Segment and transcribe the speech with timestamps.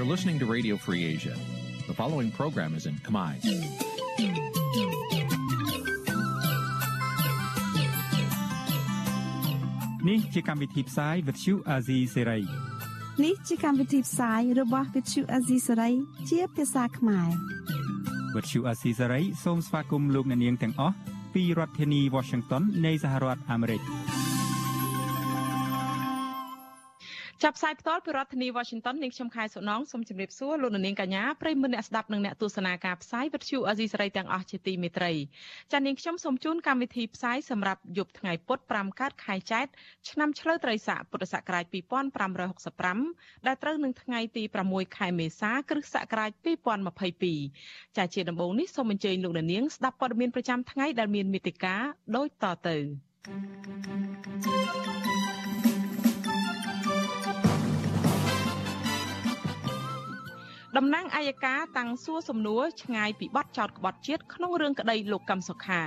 [0.00, 1.36] You're listening to Radio Free Asia.
[1.86, 3.32] The following program is in Khmer.
[10.08, 12.42] នេះជាកម្មវិធីផ្សាយ Vuthu Azizi Serai
[13.24, 15.92] នេះជាកម្មវិធីផ្សាយរបស់ Vuthu Azizi Serai
[16.30, 17.30] ជាភាសាខ្មែរ
[18.34, 20.96] Vuthu Azizi Serai សូមស្វាគមន៍លោកអ្នកនាងទាំងអស់
[21.34, 23.82] ពីរដ្ឋធានី Washington នៃសហរដ្ឋអាមេរិក។
[27.50, 35.12] ចាប់ផ្សាយផ្ទាល់ពីរដ្ឋធានី Washington នាងខ្ញុំខែសុណងសូមជម្រាបសួរលោកនាងកញ្ញាប្រិយមិត្តអ្នកស្ដាប់និងអ្នកទស្សនាការផ្សាយវិទ្យុអេស៊ីសរ៉ៃទាំងអស់ជាទីមេត្រី
[35.72, 39.66] ចា៎នាងខ្ញុំសូមជូនកម្មវិធីផ្សាយសម្រាប់យប់ថ្ងៃពុធ5កើតខែចែក
[40.10, 41.64] ឆ្នាំឆ្លូវត្រីស័កពុទ្ធសករាជ
[42.50, 46.30] 2565ដែលត្រូវនឹងថ្ងៃទី6ខែមេសាគ្រិស្តសករាជ
[47.14, 51.82] 2022ចា៎ជាដំបូងនេះសូមអញ្ជើញលោកនាងស្ដាប់ព័ត៌មានប្រចាំថ្ងៃដែលមានមេតិការ
[52.16, 52.76] ដូចតទៅ
[53.22, 55.29] thank you
[60.76, 65.82] តំណាងអัยការតាំងសួរសំណួរឆ្ងាយពីបទចោតក្បត់ជាតិក្នុងរឿងក្តីលោកកឹមសុខា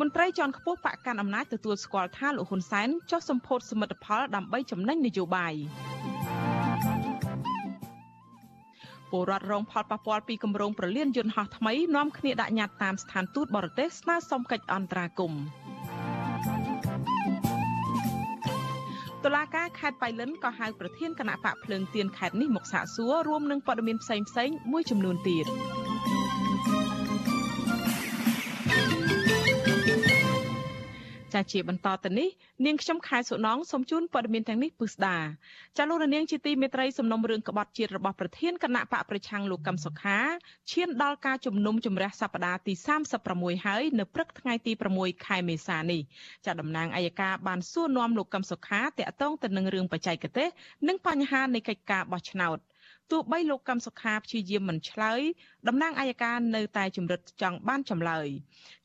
[0.00, 5.54] មន្ត្រីជាន់ខ្ពស់បកកាន់អំណាចទទួលស្គាល់ថាលោកហ៊ុនសែនចុះសម្ពោធសមិទ្ធផលដើម្បីចំណេញនយោបាយ
[9.10, 15.42] ពលរដ្ឋរងផលប៉ះពាល់ពីគម្រោងប្រលានយន្តហោះថ្មីនាំគ្នាដាក់ញត្តិតាមស្ថានទូតបរទេសស្នើសុំកិច្ចអន្តរាគមន៍
[19.24, 25.46] តុលាការខេត្តបៃលិនក៏ហៅប្រធានគណៈបកភ្លើងទៀនខេត្តនេះមកសាកសួររួមនឹងព័ត៌មានផ្សេងផ្សេងមួយចំនួនទៀត
[31.38, 32.28] ចាជាបន្តទៅនេះ
[32.66, 35.16] នាងខ្ញុំខែសុណងសូមជូនព័ត៌មានទាំងនេះពិស្ដា
[35.76, 40.18] ចាលោកនាងជាទីមេត្រីសំណុំរឿងក្បត់ជាតិរបស់ប្រធានគណៈបកប្រឆាំងលោកកឹមសុខា
[40.70, 42.72] ឈានដល់ការជំនុំជម្រះសប្តាហ៍ទី
[43.18, 46.00] 36ហើយនៅព្រឹកថ្ងៃទី6ខែមេសានេះ
[46.46, 50.48] ចាតំណាងអัยការបានសួរនាំលោកកឹមសុខាតាក់ទងទៅនឹងរឿងបច្ចេកទេស
[50.88, 52.58] និងបញ្ហានៃកិច្ចការបោះឆ្នោត
[53.10, 55.20] ទោះបីលោកកឹមសុខាព្យាយាមមិនឆ្លើយ
[55.68, 58.26] តំណាងអัยការនៅតែជំរិតចង់បានចម្លើយ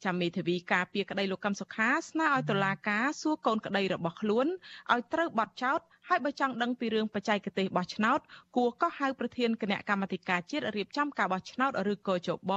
[0.04, 4.48] ចាំមេធាវីការពារក្តីលោកកឹមសុខាស្នើឲ្យតុលាការសួរកូនក្តីរបស់ខ្លួន
[4.94, 5.80] ឲ្យត្រូវបទចោទ
[6.10, 8.20] ហើយបើចង់ដឹងពីរឿងបច្ចេកទេសបោះឆ្នោត
[8.56, 12.54] គួរក៏ហៅប្រធានគណៈកម្មាធិការជាតិរៀបចំការបោះឆ្នោតឬក៏ចប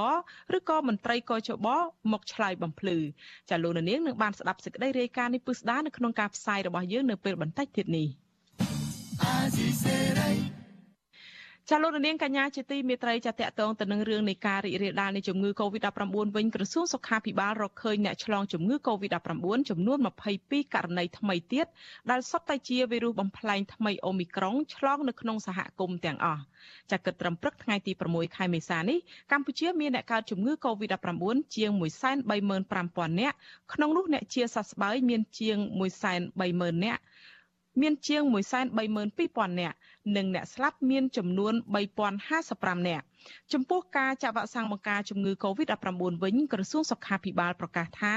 [0.57, 1.67] ឬក៏មន្ត្រីកចប
[2.11, 2.97] មកឆ្លើយបំភ្លឺ
[3.49, 8.07] ចាលោកនាងនឹងបានស្ដាប់សេចក្តីរាយការណ៍នេះពឹស្ដានៅក្នុងការផ្សាយរបស់យើងនៅពេលបន្តិចទៀតនេះ
[11.71, 19.97] ចាលោកនាងកញ្ញាជាទីមេត្រីចាតកតងទៅនឹងរឿងនៃការរីករាលដាលនៃជំងឺ Covid-19 វិញក្រសួងសុខាភិបាលរកឃើញអ្នកឆ្លងជំងឺ Covid-19 ចំនួន
[20.35, 21.65] 22ករណីថ្មីទៀត
[22.11, 26.43] ដែលសុទ្ធតែជាវីរុសបំផ្លែងថ្មីអូមីក្រុងឆ្លងនៅក្នុងសហគមន៍ទាំងអស់
[26.91, 28.97] ចាគិតត្រឹមព្រឹកថ្ងៃទី6ខែមេសានេះ
[29.31, 31.23] កម្ពុជាមានអ្នកកើតជំងឺ Covid-19
[31.55, 31.71] ជាង
[32.45, 33.35] 135,000នាក់
[33.73, 35.57] ក្នុងនោះអ្នកជាសះស្បើយមានជាង
[36.21, 37.01] 130,000នាក់
[37.81, 38.23] មានជាង
[38.91, 39.75] 132,000នាក់
[40.15, 41.53] និងអ្នកស្លាប់មានចំនួន
[42.19, 43.05] 3055នាក់
[43.53, 48.15] ចំពោះការចាក់វ៉ាក់សាំងបង្ការជំងឺ Covid-19 វិញក្រសួងសុខាភិបាលប្រកាសថា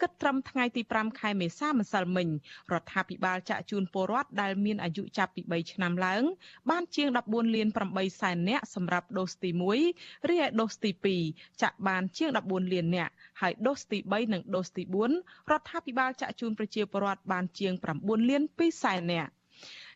[0.00, 2.28] គិតត្រឹមថ្ងៃទី5ខែមេសាម្សិលមិញ
[2.72, 6.22] រដ្ឋាភិបាលចាក់ជូនពលរដ្ឋដែលមានអាយុចាប់ពី3ឆ្នាំឡើង
[6.70, 9.50] បានជាង14លាន8សែននាក់សម្រាប់ដូសទី
[9.90, 10.90] 1រីឯដូសទី
[11.26, 19.30] 2ចាក់បានជាង14លាននាក់ហើយដូសទី3និងដូសទី4រដ្ឋាភិបាលចាក់ជូនប្រជាពលរដ្ឋបានជាង9លាន2សែននាក់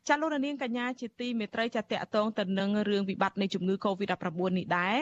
[0.09, 4.99] ចាលោកនាងកញ្ញាជាទីមេត្រីចាតកតងទៅនឹងរឿងវិបត្តិនៃជំងឺ Covid-19 នេះដែរ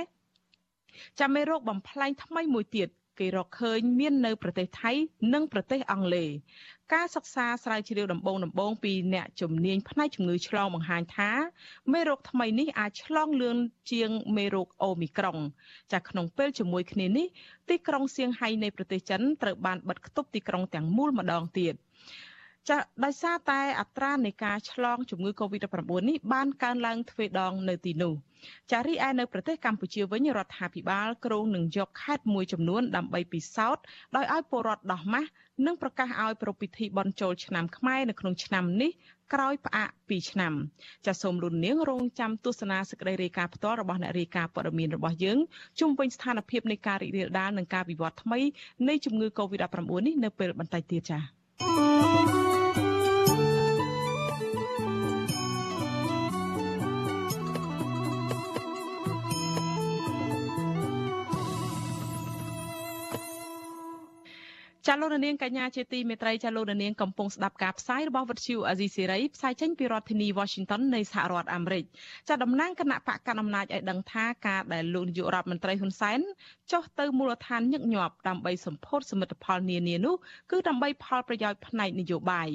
[1.21, 2.89] ចាំមេរោគបំផ្លែងថ្មីមួយទៀត
[3.19, 4.93] គេរកឃើញមាននៅប្រទេសថៃ
[5.35, 6.29] និងប្រទេសអង់គ្លេស
[6.93, 11.31] ការសិក្សាស្រាវជ្រាវដំបូងដំបូងពីអ្នកជំនាញផ្នែកជំងឺឆ្លងបង្ហាញថា
[11.93, 13.59] មេរោគថ្មីនេះអាចឆ្លងលឿន
[13.93, 15.39] ជាងមេរោគអូមីក្រុង
[15.93, 17.27] ចាក្នុងពេលជាមួយគ្នានេះ
[17.69, 21.75] ទីក្រុងសៀងហៃនៃប្រទេសចិនត្រូវបានបិទគប់ទីក្រុងទាំងមូលម្ដងទៀត។
[22.69, 28.15] ចាដោយសារតែអត្រានៃការឆ្លងជំងឺ Covid-19 នេះបានកើនឡើងទ្វេដងនៅទីនោះ
[28.73, 33.83] ចារីឯនៅប្រទេសកម្ពុជាវិញរដ្ឋាភិបាលគ្រោងនឹងយកខេត្តមួយចំនួនដើម្បីពិសោធន៍
[34.17, 35.31] ដោយឲ្យពលរដ្ឋដោះម៉ាស់
[35.67, 38.91] និងប្រកាសឲ្យប្រពៃពិធីបន់ជោលឆ្នាំខ្មែរនៅក្នុងឆ្នាំនេះ
[39.35, 40.53] ក្រោយផ្អាក2ឆ្នាំ
[41.07, 45.39] ចាសសូមលុននាងរងចាំទស្សនាសេចក្តីរាយការណ៍ផ្ទាល់របស់អ្នករាយការណ៍ព័ត៌មានរបស់យើង
[45.81, 48.41] ជុំវិញស្ថានភាពនៃការរីករាលដាលនិងការវិវត្តថ្មី
[48.89, 52.40] នៃជំងឺ Covid-19 នេះនៅពេលបន្តិចទៀតចា៎
[64.89, 71.85] ចចាលោករនាងកញ្ញាជាទីមេត្រីចាលោករនាងកំពុងស្ដាប់ការផ្សាយរបស់វិទ្យុអាស៊ីសេរីផ្សាយចេញពីរដ្ឋធានី Washington នៃសហរដ្ឋអាមេរិក
[72.29, 76.21] ចាតំណាងគណៈបកកណ្ដាលអំណាចឲ្យដឹងថាការដែលលោកនាយករដ្ឋមន្ត្រីហ៊ុនសែន
[76.73, 80.15] ចុះទៅមូលដ្ឋានញឹកញាប់ដើម្បីសម្ពោធសមិទ្ធផលនានានោះ
[80.51, 82.49] គឺដើម្បីផលប្រយោជន៍ផ្នែកនយោបាយ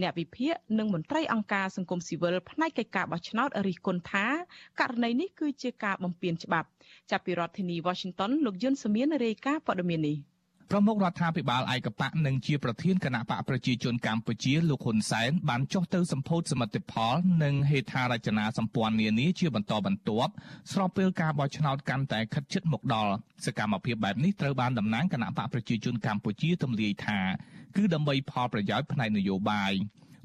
[0.00, 4.26] អ្នកវិភាគនិងមន្ត្រីអង្គការសង្គមស៊ីវិលផ្នែកកិច្ចការបោះឆ្នោតរិះគន់ថា
[4.80, 6.68] ករណីនេះគឺជាការបំពានច្បាប់
[7.10, 10.18] ចាប់ពីរដ្ឋធានី Washington លោកយុនសមៀនរាយការណ៍ព័ត៌មាននេះ
[10.72, 20.32] ប្រមុខរដ្ឋាភិបាលឯកបកនិងជាប្រធានគណៈបកប្រជាជនកម្ពុជាលោកហ៊ុនសែនបានចុះទៅសម្ពោធសមិទ្ធផល និងហេដ្ឋារចនាសម្ព័ន្ធនានាជាបន្តបន្ទាប់
[20.72, 23.12] ស្របពេលការបោះឆ្នោតកាន់តែខិតជិតមកដល់
[23.46, 27.20] សកម្មភាពបែបនេះត្រូវបានតំណាងគណៈបកប្រជាជនកម្ពុជាទម្លាយថា
[27.76, 29.72] គឺដើម្បីផលប្រយោជន៍ផ្នែកនយោបាយ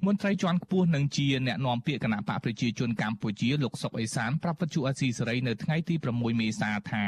[0.06, 7.06] មន្ត្រីជាន់ខ្ពស់នឹងជាអ្នកនាំពាក្យគណៈបកប្រជាជនកម្ពុជាលោកសុកអេសានប្រាប់វិទ្យុអាស៊ីសេរីនៅថ្ងៃទី6មេសាថា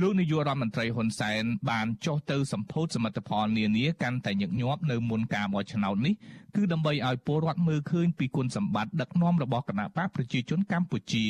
[0.00, 6.14] លោកនាយករដ្ឋមន្ត្រីហ៊ុនសែនបានចុះទៅសម្ពោធសមិទ្ធផលនានាកាន់តែញឹកញាប់នៅមុនការបោះឆ្នោតនេះ
[6.56, 11.26] គឺដើម្បីឲ្យពលរដ្ឋមើលឃើញពីគុណសម្បត្តិដឹកនាំរបស់គណៈបកប្រជាជនកម្ពុជា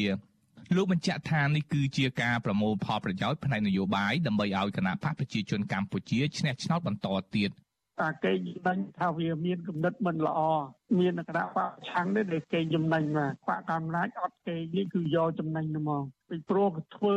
[0.75, 7.51] លោកបញ្ជាក់ថានេះគឺជាការប្រមូលផលប្រយោជន៍ផ្នែកនយោបាយដើម្បីឲ្យគណៈបកប្រជាជនកម្ពុជាឈ្នះឆ្នោតបន្តទៀត
[8.01, 10.41] តាគេចំណេញថាវាមានគំនិតមិនល្អ
[11.01, 17.15] មានគណៈបកឆាំងនេះដែលគេចំណេញមកបកកំណាចអត់គេនេះគឺយកចំណេញទៅមកពីព្រោះធ្វើ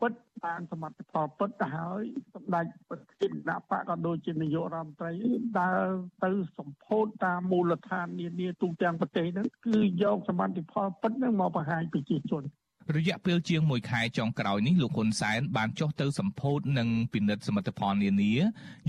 [0.00, 0.12] ពិត
[0.44, 2.02] បានសមត្ថផលពិតទៅហើយ
[2.34, 5.12] សម្ដេចប្រធានគណៈបកក៏ដូចជានាយករដ្ឋមន្ត្រី
[5.60, 5.86] ដើរ
[6.24, 12.44] ទៅសម្ពោធតាមមូលដ្ឋាននានាទូទាំងប្រទេសហ្នឹងគឺយកសមត្ថផលពិតហ្នឹងមកបង្ហាញប្រជាជន
[12.94, 18.34] រយៈពេលជាង1ខែចុងក្រោយនេះលោកហ៊ុនសែនបានចុះទៅសម្ពោធនិងពិនិត្យសមិទ្ធផលនានា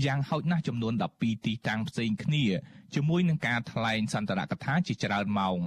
[0.04, 2.44] យ៉ាងហោចណាស់ចំនួន12ទីតាំងផ្សេងគ្នា
[2.94, 5.58] ជាមួយនឹងការថ្លែងសន្ទរកថាជាច្រើនម៉ោង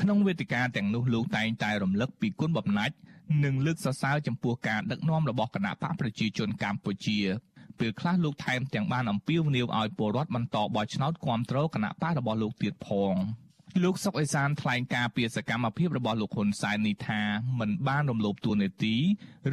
[0.00, 2.94] ក្នុងវេទិកាទាំងនោះលោកតែងតែរំលឹកពីគុណបំណាច់
[3.44, 7.18] និងលើកសរសើរចំពោះការដឹកនាំរបស់គណៈបកប្រជាជនកម្ពុជា
[7.78, 13.14] ពេលខ្លះលោកថែមទាំងបានអំពាវនាវឲ្យពលរដ្ឋបន្តបោះឆ្នោតគាំទ្រគណៈបករបស់លោកទៀតផង។
[13.84, 17.20] លោកសុកអេសានថ្លែងការពីសកម្មភាពរបស់លោកហ៊ុនសែននេះថា
[17.60, 18.94] មិនបានរំលោភតួនាទី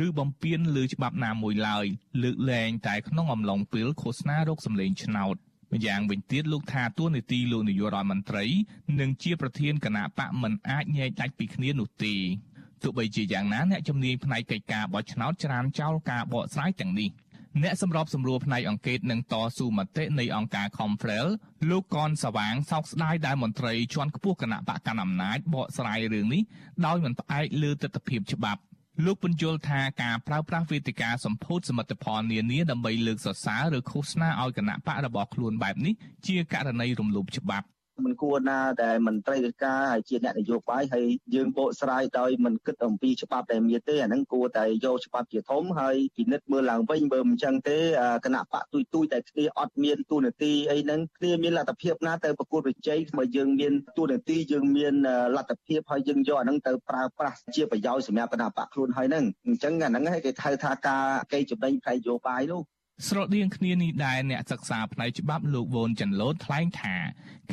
[0.05, 1.85] ឬបំពានលើច្បាប់ណាមួយឡើយ
[2.23, 5.35] លើកលែងតែក្នុងអំឡុងពេលឃោសនារោគសម្លេងឆ្នោត
[5.73, 8.45] ម្យ៉ាងវិញទៀតលោកថាតួនាទីលោកនាយករដ្ឋមន្ត្រី
[8.99, 12.15] និងជាប្រធានគណៈបកមិនអាចញែកដាច់ពីគ្នានោះទេ
[12.83, 17.09] ទោះបីជាយ៉ាងណាអ្នកជំនាញផ្នែកកិច្ចការបោះឆ្នោតច្រានចោលការបកស្រាយទាំងនេះ
[17.61, 21.27] អ្នកសម្របសម្រួលផ្នែកអង្គការនិងតស៊ូមតិនៃអង្គការ Confrel
[21.69, 26.41] លោកកនសវាងសោកស្ដាយដែលមន្ត្រីជាន់ខ្ពស់គណៈបកកណ្ដាលអំណាចបកស្រាយរឿងនេះ
[26.85, 28.61] ដោយមិនផ្អែកលើទស្សនវិជ្ជាច្បាប់
[29.05, 35.93] លោកបញ្យល់ថាការប្រើប្រាស់វេទិកាសម្ពោធសមិទ្ធផលនានាដើម្បីលើកសរសើរឬឃោសនាឲ្យគណៈបករបស់ខ្លួនបែបនេះ
[36.27, 37.65] ជាករណីរំលោភច្បាប់
[38.05, 47.77] មិនគួរណាដែលមន្ត្រីរាជការហើយជាអ្នកនយោបាយហើយយើងបកស្រាយដោយមិនគិតអំពីច្បាប់ដែលមានទេអាហ្នឹងគួរតែយកច្បាប់ជាធំហើយពិនិត្យមើលឡើងវិញបើមិនចឹងទេ
[48.25, 54.93] គណៈបកទុយទុយតែគ្នាអត់មានទូនាទីអីហ្នឹងគ្នាមានលទ្ធភាពណាទៅប្រកួតប្រជែងមកយើងមានទូនាទីយើងមាន
[55.35, 61.03] លទ្ធភាពហើយយើងយកអាហ្នឹងទៅប្រើប្រាស់ជាប្រយោជន៍សម្រាប់គណៈបកខ្លួនហើយហ្នឹងអញ្ចឹងអាហ្នឹងគេហៅថាការ
[61.33, 62.61] កេរចំណេញផ្នែកនយោបាយនោះ
[63.07, 66.95] ស្រដៀងគ្នានេះដែរអ្នកសិក្សាផ្នែកច្បាប់លោកវ៉ុនចាន់ឡូតថ្លែងថា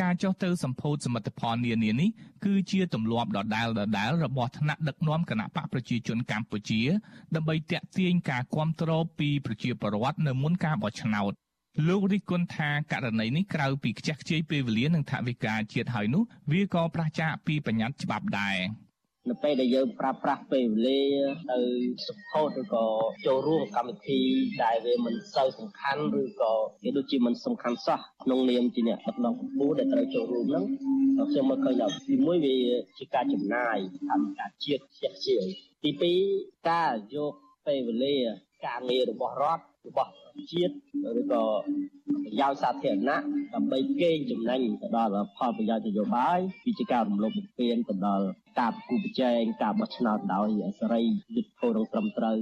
[0.01, 2.11] ការចុះទៅសម្ពោធសមិទ្ធផលនានានេះ
[2.45, 6.81] គឺជាទម្លាប់ដដែលដដែលរបស់ថ្នាក់ដឹកនាំគណៈបកប្រជាជនកម្ពុជា
[7.35, 11.33] ដើម្បីទាក់ទាញការគ្រប់គ្រងពីប្រជាពលរដ្ឋនៅមុនការបោះឆ្នោត
[11.89, 16.23] លោករិះគន់ថាករណីនេះក្រៅពីខ្ជះខ្ជាយពេលវេលានិងថវិកាជាតិហើយនោះ
[16.53, 18.59] វាក៏ប្រឆាចពីបញ្ញត្តិច្បាប់ដែរ
[19.31, 21.03] នៅពេលដែលយើងប្រើប្រាស់ពេលវេលា
[21.53, 21.59] ទៅ
[22.07, 22.87] support ឬក៏
[23.27, 24.21] ចូលរួមកម្មវិធី
[24.63, 30.65] ដែលវាមិនសូវសំខាន់ឬក៏វាដូចជាមិនសំខាន់សោះក្នុងនាមជាអ្នកដឹកនាំកម្ពុជាដែលត្រូវចូលរួមហ្នឹង
[31.31, 32.57] ខ្ញុំមើលឃើញថាទីមួយវា
[32.99, 33.77] ជាការចំណាយ
[34.09, 35.45] តាមការជាតិខ្ជះខ្ជាយ
[35.85, 36.19] ទីពីរ
[36.71, 37.35] ការយក
[37.67, 38.17] ពេលវេលា
[38.67, 40.11] ការងាររបស់រដ្ឋរបស់
[40.53, 40.75] ជាតិ
[41.21, 41.45] ឬក៏
[42.25, 43.19] ប្រយោជន៍សាធារណៈ
[43.55, 48.27] ដើម្បីកេងចំណេញទៅដល់ផលប្រយោជន៍នយោបាយវាជាការរំលោភបំពានទៅដល់
[48.61, 50.49] ការប្រគល់ប្រជែងការបោះឆ្នោតដោយ
[50.81, 51.03] សេរី
[51.35, 52.39] យុត្តិធម៌និងត្រឹមត្រូវ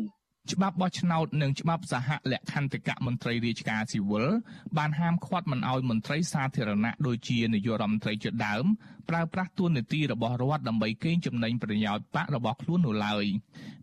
[0.52, 4.26] ច្បាប់បោះឆ្នោតនិងច្បាប់សហលក្ខន្តិកៈមន្ត្រីរាជការស៊ីវិល
[4.78, 8.64] បានហាមឃាត់មិនឲ្យមន្ត្រីសាធារណៈដូចជានាយករដ្ឋមន្ត្រីជាដើម
[9.10, 13.24] ប្រើប្រាស់ទួនាទីរបស់រដ្ឋដើម្បីកេងចំណេញប្រយោជន៍បករបស់ខ្លួននោះឡើយ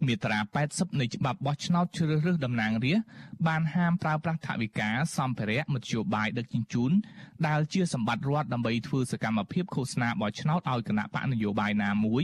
[0.05, 3.05] មាត្រា80នៃច្បាប់បោះឆ្នោតជ្រើសរើសតំណាងរាស្ត្រ
[3.47, 6.91] បានហាមប្រើប្រាស់ថវិកាសម្ភារៈមធ្យោបាយដឹកជញ្ជូន
[7.47, 12.23] ដែលជាសម្បត្តិរដ្ឋដើម្បីធ្វើសកម្មភាពឃោសនាបោះឆ្នោតឲ្យគណៈបកនយោបាយណាមួយ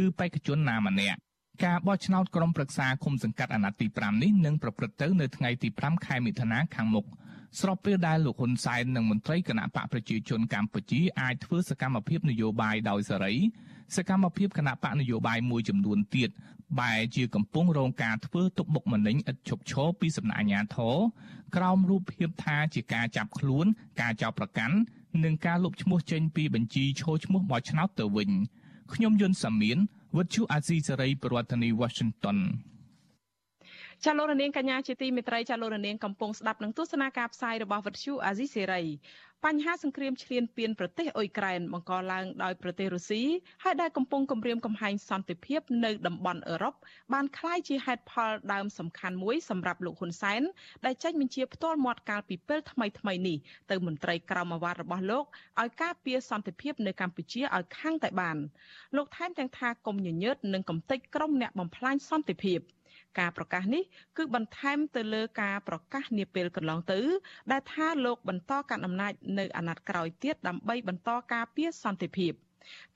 [0.00, 1.18] ឬបេក្ខជនណាម្នាក់
[1.62, 7.06] ការបោះឆ្នោតក្រុមប្រឹក្សាគុំសង្កាត់អាណត្តិទី5នេះនឹងប្រព្រឹត្តទៅនៅថ្ងៃទី5ខែមិថុនាខាងមុខ
[7.60, 13.34] ស្របពេលដែលលោកហ៊ុនសែននិងមន្ត្រីគណៈបកប្រជាជនកម្ពុជាអាចធ្វើសកម្មភាពនយោបាយដោយសេរី
[13.96, 16.30] សកម្មភាពគណៈបកនយោបាយមួយចំនួនទៀត
[16.80, 20.96] បែជាកំពុងរងការធ្វើទុកបុកម្នេញឥតឈប់ឈរពីសំណាក់អាជ្ញាធរ
[21.56, 23.66] ក្រោមរូបភាពថាជាការចាប់ខ្លួន
[24.00, 24.76] ការចោទប្រកាន់
[25.24, 28.30] និងការលុបឈ្មោះចេញពីបញ្ជីឈរឈ្មោះបោះឆ្នោតទៅវិញ
[28.94, 29.78] ខ្ញុំយុនសាមៀន
[30.18, 32.38] វិទ្យុអាស៊ីសេរីប្រធានាធិបតី Washington
[34.05, 38.83] ចាលោករនាងកញ្ញាជាទីមេត្រីចាលោករនាងកំពុងស្ដាប់នឹងទស្សនាការផ្សាយរបស់វិទ្យុអាស៊ីសេរី
[39.45, 43.23] បញ្ហាសង្គ្រាមឈ្លានពានប្រទេសអ៊ុយក្រែនបង្កឡើងដោយប្រទេសរុស្ស៊ី
[43.63, 46.75] ហើយដែលកំពុងគំរាមកំហែងសន្តិភាពនៅតំបន់អឺរ៉ុប
[47.13, 50.41] បានคล้ายជាហេតុផលដើមសំខាន់មួយសម្រាប់លោកហ៊ុនសែន
[50.85, 53.37] ដែលចេញបញ្ជាផ្ទាល់មាត់កាលពីពេលថ្មីថ្មីនេះ
[53.69, 55.25] ទៅមន្ត្រីក្រមអាវ៉ាត់របស់លោក
[55.61, 58.37] ឲ្យការពារសន្តិភាពនៅកម្ពុជាឲ្យខាងតែបាន
[58.95, 62.59] លោកថែមទាំងថាកុំញញើតនិងកំទេចក្រុមអ្នកបំផ្លាញសន្តិភាព
[63.18, 63.82] ការប្រកាសនេះ
[64.16, 67.00] គឺបន្ថែមទៅលើការប្រកាសនាពេលកន្លងទៅ
[67.52, 72.32] ដែលថាលោកបន្តកាន់អំណាចនៅអាណត្តិក្រោយទៀតដើម្បីបន្តការពារសន្តិភាព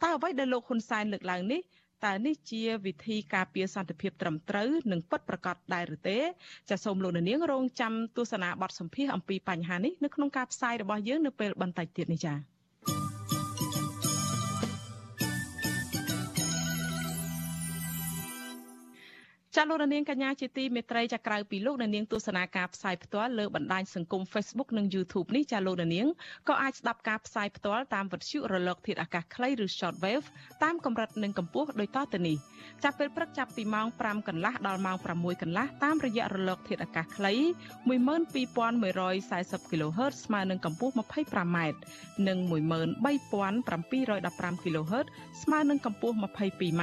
[0.02, 1.60] តើអ្វីដែលលោកហ៊ុនសែនលើកឡើងនេះ
[2.06, 6.18] តើនេះជាវិធីការពារសន្តិភាពត្រឹមត្រូវនិងពិតប្រាកដដែរឬទេ
[6.68, 12.57] ចាសសូមលោកនាងរងចាំទស្សនាបទសម្ភាសអំពីបញ្ហានេះនៅក្នុងការផ្សាយរបស់យើងនៅពេលបន្តិចទៀតនេះចា៎
[19.56, 26.06] ចាលោករនាងកញ្ញាជាទីមេត្រីចាក្រៅពីលោកនាងទស្សនាការផ្សាយផ្ទាល់លើបណ្ដាញសង្គម Facebook និង YouTube នេះចាលោកនាង
[26.48, 30.26] ក៏អាចស្ដាប់ការផ្សាយផ្ទាល់តាមវិទ្យុរលកធាតុអាកាសខ្លីឬ Shortwave
[30.62, 32.36] តាមកម្រិតនិងកម្ពស់ដូចតទៅនេះ
[32.84, 37.32] ចាប់ពេលព្រឹកចាប់ពីម៉ោង5កន្លះដល់ម៉ោង6កន្លះតាមរយៈរលកធាតុអាកាសខ្លី
[37.88, 41.58] 12140 kHz ស្មើនឹងកម្ពស់ 25m
[42.28, 45.06] និង13715 kHz
[45.42, 46.82] ស្មើនឹងកម្ពស់ 22m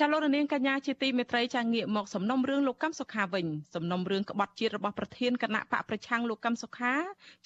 [0.00, 6.94] ចាលោករនាងកញ្ញាជាទីមេត្រីចាងាកមកសំណុំរឿងលោកកឹមសុខាវិញសំណុំរឿងក្បត់ជាតិរបស់ប្រធានគណៈបកប្រឆាំងលោកកឹមសុខា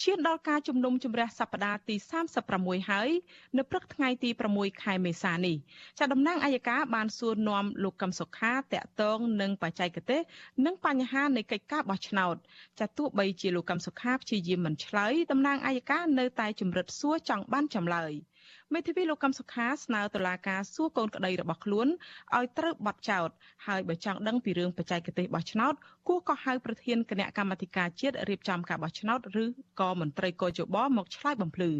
[0.02, 1.96] ឈានដល់ការជំនុំជម្រះសប្តាហ៍ទី
[2.42, 3.10] 36ហើយ
[3.56, 5.56] នៅព្រឹកថ្ងៃទី6ខែមេសានេះ
[5.98, 10.20] ចាតំណាងអัยការបានសួរនាំលោកកឹមសុខាតាក់ទងនឹងបច្ចេកទេស
[10.66, 12.36] និងបញ្ហានៃកិច្ចការបោះឆ្នោត
[12.80, 18.12] ចាទោះបីជាលោកកឹមសុខាព្យាយាមមិនឆ្លើយតំណាងអัยការនៅតែជំរិតសួរចង់បានចម្លើយ។
[18.74, 21.88] មេធាវីលោកកឹមសុខាស្នើតុលាការសួរកូនក្តីរបស់ខ្លួន
[22.36, 23.28] ឲ្យត្រូវបត់ចោត
[23.66, 25.74] ហើយបើចង់ដឹងពីរឿងបច្ចេកទេសបោះឆ្នោត
[26.08, 29.44] គួរក៏ហៅប្រធានគណៈកម្មាធិការជាតិរៀបចំការបោះឆ្នោតឬ
[29.80, 31.70] ក៏មន្ត្រីកោជបមកឆ្លើយបំភ្លឺ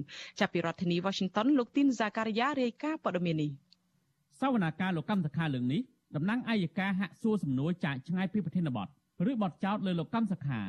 [0.40, 3.50] ចាប់ពីរដ្ឋធានី Washington លោកទីនហ្សាការីយ៉ារាយការណ៍ព័ត៌មាននេះ
[4.40, 5.80] សវនាការលោកកម្មសខាលើងនេះ
[6.16, 8.88] តំណាងអัยការហាក់សួរសំណួរចាកឆ្ងាយពីប្រធានបទ
[9.30, 10.60] ឬបទចោតលើលោកកម្មសខា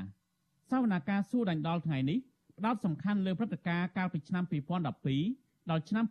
[0.72, 2.20] សវនាការសួរដាញ់ដល់ថ្ងៃនេះ
[2.58, 6.06] ផ្ដោតសំខាន់លើព្រឹត្តិការណ៍កាលពីឆ្នាំ2012 ដល់ឆ្នាំ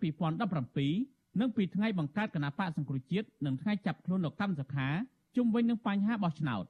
[0.63, 4.89] 2017និងពីថ្ងៃបង្កើតគណៈបកសង្គ្រោះជាតិនិងថ្ងៃចាប់ខ្លួនលោកកម្មសខា
[5.37, 6.65] ជុំវិញនឹងបញ្ហាបោះឆ្នោត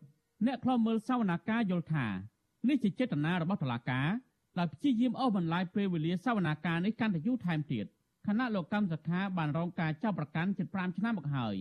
[0.47, 2.07] អ្នកខ្លំមើលសវនាការយល់ថា
[2.69, 4.09] នេះជាចេតនារបស់តុលាការ
[4.59, 7.87] ដែលព្យាយាមអូសបន្លាយពេលវេលាសវនាការនេះកាន់តែយូរថែមទៀត
[8.27, 11.57] ខណៈលោកកម្មសខាបានរងការចាប់ប្រកាន់ជិត5ឆ្នាំមកហើយ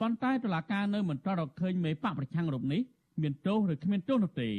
[0.00, 2.82] ប៉ុន្តែតុលាការនៅមិនទាន់រកឃើញមេបកប្រឆាំងរូបនេះ
[3.22, 4.50] មានទោសឬគ្មានទោសនោះទេ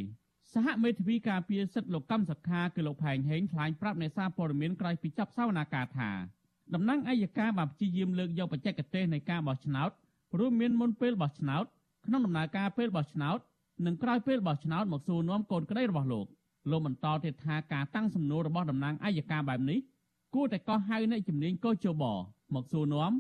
[0.54, 6.12] សហមេធាវីការពារសិទ្ធិលោកកម្មសខាគឺលោកផែងហេងថ្លែងប្រាប់អ្នកសារព័ត៌មានក្រោយពីចាប់សវនាការថា
[6.74, 9.90] តំណាងអัยការបានព្យាយាមលើកយកបច្ចេកទេសនៃការបោះឆ្នោត
[10.40, 11.66] រួមមានមុនពេលបោះឆ្នោត
[12.06, 13.40] ក្នុងដំណើរការពេលបោះឆ្នោត
[13.86, 16.26] និងក្រោយពេលបោះឆ្នោតមកសួរនាំកូនក្តីរបស់លោក
[16.72, 19.80] លោកបន្តទៀតថាការតាំងសំណួររបស់តំណាងអัยការបែបនេះ
[20.36, 22.04] គួរតែកោះហៅអ្នកជំនាញកោជប
[22.56, 23.12] មកសួរនាំ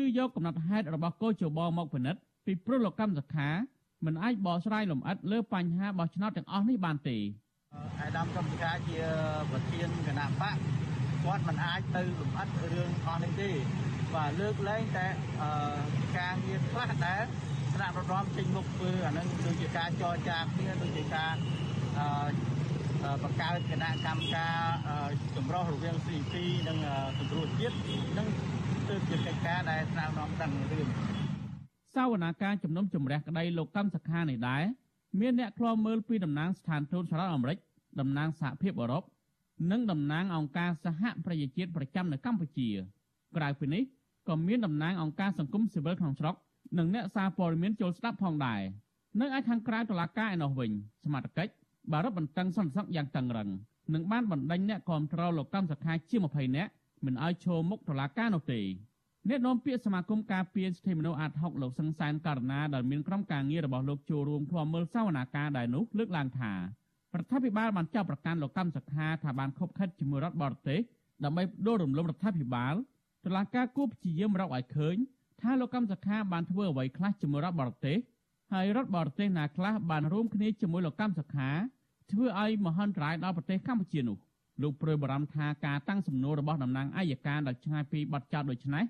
[0.00, 3.48] ឬយកកំណត់ហេតុរបស់កោជបមកពិនិត្យពីព្រោះលោកកម្មសខា
[4.06, 7.16] មិនអាចបកស្រាយលម្អិតលើបញ្ហាបោះឆ្នោតទាំងអស់នេះបានទេ
[8.00, 9.00] អាយដាមកម្មការជា
[9.50, 10.56] ប្រធានគណៈបក
[11.24, 13.50] គាត់មិនអាចទៅលម្អិតរឿងអស់នេះទេ
[14.14, 15.06] បាទលើកលែងតែ
[16.18, 17.24] ការងារខ្លះដែល
[17.74, 21.34] ថ្នាក់រដ្ឋាភិបាលចេញមុខធ្វើអានឹងដូចជាការចរចាគ្នាដូចជាការ
[23.22, 24.56] បង្កើតគណៈកម្មការ
[25.36, 26.34] ចម្រុះរវាង CP
[26.68, 26.78] និង
[27.18, 27.76] សង្គ្រោះជាតិ
[28.18, 28.28] នឹង
[28.88, 30.88] ទើបជាកិច្ចការដែលថ្នាក់រដ្ឋាភិបាលដឹងរឿង
[31.98, 34.62] សវនាការជំនុំជម្រះក្តីលោកកម្មសខានេះដែរ
[35.20, 37.58] មានអ្នកខ្លោមើលពីតំណាងស្ថានទូតសហរដ្ឋអាមេរិក
[38.00, 39.04] តំណាងសហភាពអឺរ៉ុប
[39.70, 42.68] និងតំណាងអង្គការសហប្រជាជាតិប្រចាំនៅកម្ពុជា
[43.36, 43.82] ក្រៅពីនេះ
[44.28, 46.34] ក៏មានតំណាងអង្គការសង្គមស៊ីវិលក្នុងស្រុក
[46.78, 48.60] និងអ្នកសារព័ត៌មានចូលស្ដាប់ផងដែរ
[49.20, 50.70] នៅឯខាងក្រៅតុលាការឯនោះវិញ
[51.04, 51.52] សមត្ថកិច្ច
[51.90, 53.48] បានរឹតបន្តឹងសន្តិសុខយ៉ាងតឹងរឹង
[53.94, 56.70] និងបានបណ្ដេញអ្នកគាំទ្រលោកកម្មសខាជា20នាក់
[57.04, 58.60] មិនឲ្យឈរមុខតុលាការនោះទេ
[59.30, 66.58] អ្នកនាំពាក្យសមាគមការពារសិទ្ធិមនុស្សអាត6លោកសង្សានករណាដែលមានក្រុមការងាររបស់លោកចូលរួមធ្វើមើលសវនាការដែរនោះលើកឡើងថារ
[67.22, 70.80] ដ្ឋាភិបាលបានចាប់ប្រកាន់លោកកម្មសខាថាបានខົບខិតជាមួយរដ្ឋបរទេស
[71.24, 72.74] ដើម្បីដួលរំលំរដ្ឋាភិបាល
[73.24, 74.96] តុលាការគូព្យាយាមរកឲ្យឃើញ
[75.40, 77.98] ថាលោកកម្មសខាបានធ្វើអ្វីខ្លះជាមួយរដ្ឋបរទេស
[78.52, 81.50] ហើយរដ្ឋបរទេសណាខ្លះបានរួមគ្នាជាមួយលោកកម្មសខា
[82.12, 84.18] ធ្វើឲ្យមហន្តរាយដល់ប្រទេសកម្ពុជានោះ
[84.62, 88.84] លោកព្រួយបារម្ភថាការតាំងសំណួររបស់តំណាងអัยការដែលឆ្ងាយពីបទចោទដូចនេះ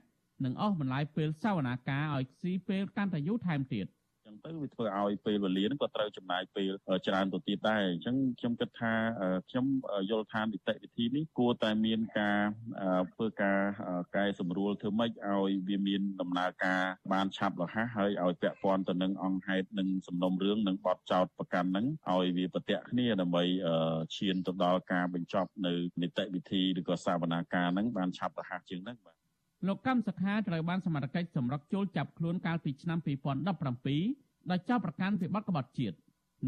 [0.44, 3.86] នឹងអស់បន្លាយពេលសវនាការឲ្យស៊ីពេលកាន់តែយូរថែមទៀត
[4.28, 6.72] ចឹងទៅវាធ្វើឲ្យពេលវេលាហ្នឹងក៏ត្រូវចំណាយពេល
[7.06, 8.92] ច្រើនទៅទៀតដែរអញ្ចឹងខ្ញុំគិតថា
[9.48, 9.66] ខ្ញុំ
[10.10, 12.38] យល់ថានីតិវិធីនេះគួរតែមានការ
[13.14, 13.58] ធ្វើការ
[14.16, 23.44] កែសម្រួលធ្វើម៉េចឲ្យវាមានដំណើរការបានឆាប់រហ័សហើយឲ្យពាក់ព័ន្ធទៅនឹងអង្គហេតុនិងសំណុំរឿងនិងបទចោទប្រកាន់ហ្នឹងឲ្យវាប្រតិគ្នាដើម្បី
[24.16, 29.17] ឈានទៅដល់ការបញ្ចប់នៅនីតិវិធីឬក៏សវនាការហ្នឹងបានឆាប់រហ័សជាងហ្នឹងបាទ
[29.66, 32.98] លោកកម្មសខាត្រូវបានសមត្ថកិច្ចសម្រុកចូលចាប់ខ្លួនកាលពីឆ្នាំ
[33.74, 35.96] 2017ដោយចោទប្រកាន់ពីបទក្បត់ជាតិ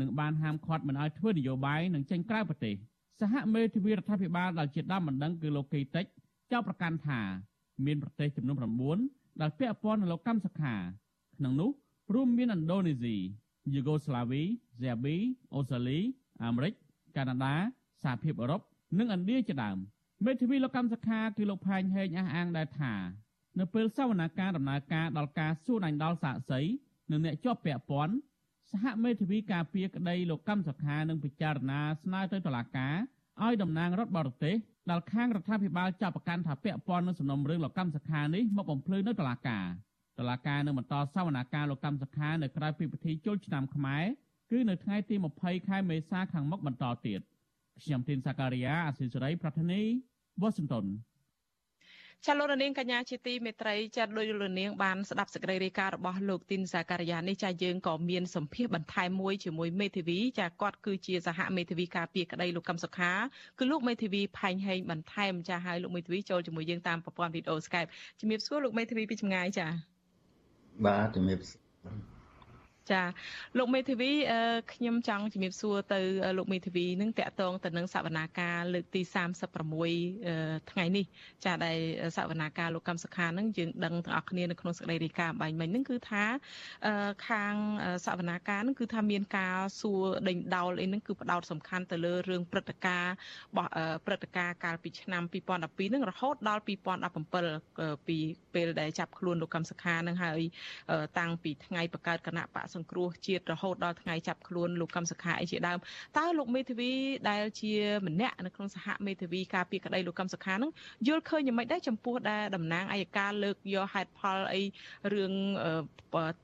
[0.00, 2.75] និងបានហាមឃាត់មិនឲ្យធ្វើនយោបាយនិងចេញក្រៅប្រទេស
[3.21, 6.05] សហមេធាវីរដ្ឋាភិបាលដែលជាដើមបណ្ដឹងគឺលោកកេតិច
[6.52, 7.21] ចោទប្រកាន់ថា
[7.87, 8.57] មានប្រទេសចំនួន
[8.99, 10.75] 9ដែលពាក់ព័ន្ធនឹងលោកកម្មសខា
[11.38, 11.71] ក្នុងនោះ
[12.14, 13.17] រួមមានឥណ្ឌូនេស៊ី
[13.75, 14.43] យូហ្គោស្លាវី
[14.79, 15.17] ហ្សេប៊ី
[15.55, 15.99] អូស្ត្រាលី
[16.45, 16.73] អាមេរិក
[17.17, 17.55] កាណាដា
[18.02, 18.61] សហភាពអឺរ៉ុប
[18.99, 19.79] និងឥណ្ឌាជាដើម។
[20.26, 22.94] មេធាវីលោកកម្មសខាគឺលោកផែងហេងអះអាងដែរថា
[23.58, 26.60] នៅពេលសវនាការដំណើរការដល់ការសួរដេញដោលសាកសី
[27.10, 28.14] និងអ្នកជាប់ពាក់ព័ន្ធ
[28.70, 32.96] សហមេធាវីការពារក្តីលោកកម្មសខានឹងពិចារណាស្នើទៅតុលាការ
[33.42, 34.56] ឲ្យតំណាងរដ្ឋបរទេស
[34.90, 39.66] ដែលខាងរដ្ឋាភិបាលចាប់ប្រកាន់ថាពាក់ព័ន្ធនឹងសំណុំរឿងលោកកម្មសខានេះមកបំភ្លឺនៅតុលាការ
[40.18, 44.04] តុលាការនឹងបន្តសវនាការលោកកម្មសខានៅក្រៅពីពិធីចូលឆ្នាំខ្មែរ
[44.50, 47.20] គឺនៅថ្ងៃទី20ខែមេសាខាងមុខបន្តទៀត
[47.82, 49.82] ខ្ញុំទីនសាការីយ៉ាអសិសរីប្រធានី
[50.42, 50.87] វ៉ាស៊ីនតោន
[52.26, 63.12] ចាលោករនាងកញ្ញាជាទីមេត្រីចាដោយលោករនាងបានស្ដាប់សេចក្តីរាយការណ៍របស់លោកទីនសាការីយ៉ានេះចាយើងក៏មានសម្ភារបន្ថែមមួយជាមួយមេធាវីចាគាត់គឺជាសហមេធាវីការពារក្តីលោកកឹមសុខា
[63.59, 67.88] គឺលោកមេធាវីផែងហេងបន្ថែមចាហើយលោកមេធាវីចូលជាមួយយើងតាមប្រព័ន្ធវីដេអូ Skype
[68.20, 69.66] ជំរាបសួរលោកមេធាវីពីចម្ងាយចា
[70.87, 71.40] បាទជំរាប
[72.92, 73.02] ចា
[73.59, 74.11] លោកមេធាវី
[74.72, 76.00] ខ្ញុំចង់ជំរាបសួរទៅ
[76.38, 79.03] លោកមេធាវីនឹងតកតងទៅនឹងសវនាការលើកទី
[79.87, 81.05] 36ថ្ងៃនេះ
[81.44, 81.79] ចាដែល
[82.16, 86.24] សវនាការលោកកម្មសខានឹងយើងដឹងទាំងអស់គ្នានៅក្នុងសេចក្តីរាយការណ៍បាញ់មិញនឹងគឺថា
[87.29, 87.55] ខាង
[88.07, 93.12] សវនាការនឹងគឺថាមានការសួរដេញដោលអីនឹងគឺផ្ដោតសំខាន់ទៅលើរឿងព្រឹត្តិការណ៍
[93.50, 93.70] របស់
[94.07, 95.22] ព្រឹត្តិការណ៍កាលពីឆ្នាំ
[95.59, 98.16] 2012នឹងរហូតដល់2017ពី
[98.55, 100.40] ពេលដែលចាប់ខ្លួនលោកកម្មសខានឹងហើយ
[101.18, 105.79] តាំងពីថ្ងៃបង្កើតគណៈបកសង្គ្រោះជាតិរហូតដល់ថ្ងៃចាប់ខ្លួនលោកកម្មសខាអីជាដើម
[106.19, 106.93] តើលោកមេធាវី
[107.31, 107.73] ដែលជា
[108.07, 110.73] ម្នាក់នៅក្នុងសហមេធាវីការពារក្តីលោកកម្មសខានឹង
[111.07, 114.62] យល់ឃើញយ៉ាងម៉េចដែរចំពោះដែលតំណាងអัยការលើកយកហេតុផលអី
[115.12, 115.33] រឿង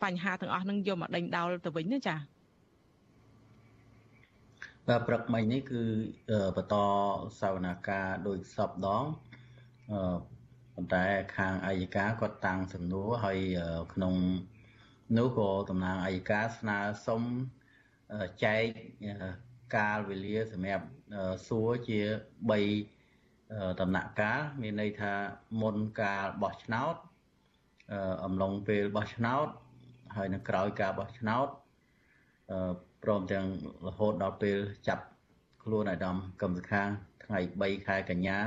[0.02, 2.18] បញ្ហាទាំងអស់នឹងយកមកដេញដោលទៅវិញណាចា៎
[4.88, 5.82] បាទព្រឹកមិញនេះគឺ
[6.56, 6.76] បន្ត
[7.40, 9.04] សវនាការដោយសពដង
[9.92, 10.18] អឺ
[10.74, 11.04] ប៉ុន្តែ
[11.36, 13.38] ខាងអัยការគាត់តាំងសំណួរហើយ
[13.92, 14.14] ក្នុង
[15.14, 17.22] នោះក៏តំណាងអัยការស្នើសុំ
[18.44, 18.62] ចែក
[19.76, 20.86] កាលវេលាសម្រាប់
[21.46, 22.00] សួរជា
[23.06, 25.12] 3ដំណាក់កាលមានន័យថា
[25.62, 26.94] មុនកាលបោះឆ្នោត
[28.24, 29.46] អំឡុងពេលបោះឆ្នោត
[30.16, 31.48] ហើយនៅក្រោយការបោះឆ្នោត
[33.02, 33.46] ព្រមទាំង
[33.86, 35.04] រហូតដល់ពេលចាប់
[35.62, 36.82] ខ្លួនអាដាមកម្មសខា
[37.24, 38.38] ថ្ងៃ3ខែកញ្ញា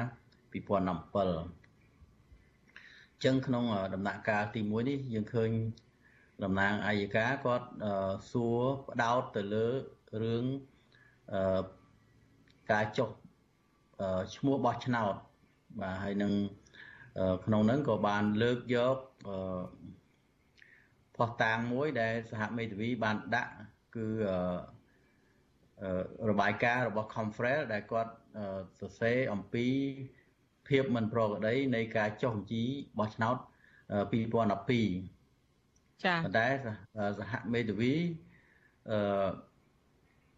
[0.52, 5.50] 2017ចឹងក្នុងដំណាក់កាលទី1នេះយើងឃើញ
[6.44, 7.68] តំណាងអัยការគាត់
[8.32, 9.68] សួរផ្ដោតទៅលើ
[10.24, 10.46] រឿង
[12.72, 13.10] ការចុះ
[14.36, 15.16] ឈ្មោះបោះឆ្នោត
[15.82, 16.34] បាទហើយនឹង
[17.46, 18.98] ក្នុងហ្នឹងក៏បានលើកយក
[21.16, 23.54] ផុសតាងមួយដែលសហមេធាវីបានដាក់
[23.96, 24.08] គឺ
[26.30, 28.14] របាយការណ៍របស់ Confrel ដែលគាត់
[28.80, 29.68] សរសេរអំពី
[30.68, 32.64] ភាពមិនប្រក្រតីនៃការចុះបញ្ជី
[33.00, 33.38] បោះឆ្នោត
[33.98, 35.19] 2012
[36.06, 36.48] ចាប៉ុន្តែ
[37.20, 37.94] សហមេធាវី
[38.92, 39.30] អឺ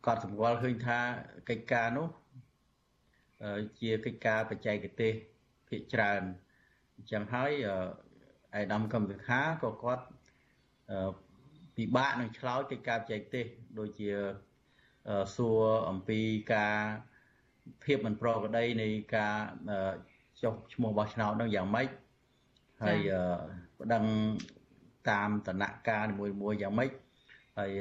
[0.05, 0.99] គាត់សម្គាល់ឃើញថា
[1.49, 2.07] កិច្ចការនោះ
[3.79, 5.13] ជាកិច្ចការបច្ចេកទេស
[5.67, 6.21] ភាគច្រើន
[6.95, 7.51] អញ្ចឹងហើយ
[8.53, 10.05] អាយដាមកម្មវិខាក៏គាត់
[11.75, 13.45] ពិបាកនឹងឆ្លើយកិច្ចការបច្ចេកទេស
[13.79, 14.09] ដូចជា
[15.35, 16.19] សួរអំពី
[16.53, 16.77] ការ
[17.83, 19.35] ភាពមិនប្រក្រតីនៃការ
[20.41, 21.87] ចុះឈ្មោះបោះឆ្នោតនឹងយ៉ាងម៉េច
[22.83, 22.99] ហើយ
[23.79, 24.03] ប្តឹង
[25.09, 26.91] តាមតំណការនីមួយៗយ៉ាងម៉េច
[27.57, 27.71] ហើយ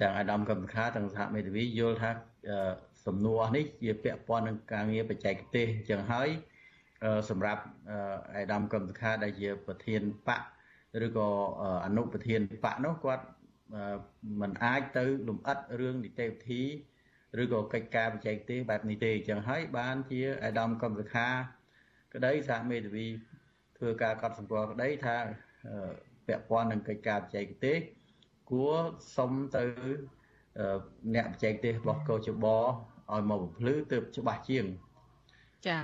[0.00, 2.10] ទាំងអាដាមកម្មខាទាំងសហមេធាវីយល់ថា
[3.06, 6.28] សំណួរនេះជាពាក់ព័ន្ធនឹងការងារបច្ចេកទេសអញ្ចឹងហើយ
[7.30, 7.62] សម្រាប់
[8.36, 10.42] អាដាមកម្មខាដែលជាប្រធានបក
[11.04, 11.28] ឬក៏
[11.86, 13.24] អនុប្រធានបកនោះគាត់
[14.40, 16.62] មិនអាចទៅលំអិតរឿងនីតិវិធី
[17.42, 21.28] ឬក៏កិច្ចការបច្ចេកទេសបែបនេះទេអញ្ចឹងហើយបានជាអាដាមកម្មសខា
[22.14, 23.06] ក្តីសហមេធាវី
[23.78, 25.16] ធ្វើការកត់សម្គាល់ក្តីថា
[26.26, 27.78] ពាក់ព័ន្ធនឹងកិច្ចការបច្ចេកទេស
[28.50, 28.76] គួរ
[29.16, 29.64] សុំទៅ
[31.14, 34.64] អ្នកបច្ចេកទេសរបស់កោជបឲ្យមកបំភ្លឺទើបច្បាស់ជាង
[35.66, 35.78] ចា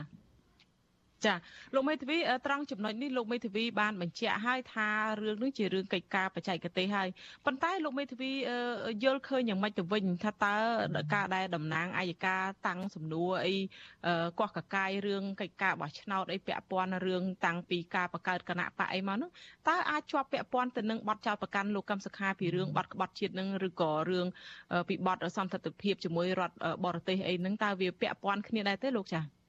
[1.27, 1.35] ចា
[1.75, 4.89] លោកមេធាវីត្រង់ចំណុចនេះលោកមេធាវីបានបញ្ជាក់ឲ្យថា
[5.23, 7.09] រឿងនេះជារឿងកិច្ចការបច្ចេកទេសហើយ
[7.47, 8.33] ប៉ុន្តែលោកមេធាវី
[9.05, 10.57] យល់ឃើញយ៉ាងម៉េចទៅវិញថាតើ
[11.15, 13.55] ការដែលតំណាងអัยការតាំងសំណួរអី
[14.41, 19.31] កោះកកាយរឿងកិច្ចការបោះឆ្នោតអីពាក់ព័ន្ធរឿងតាំងពីការបង្កើតគណៈបកអីមកនោះ
[19.69, 24.27] តើអាចជាប់ពាក់ព័ន្ធទៅនឹងបទចោទប្រកាន់លោកកឹមសុខាពីរឿងបទក្បត់ជាតិនឹងឬក៏រឿង
[24.89, 29.44] ពីបទសន្តិភាពជាមួយរដ្ឋបរទេសអីហ្នឹងតើវាពាក់ព័ន្ធគ្នាដែរទេលោកចា៎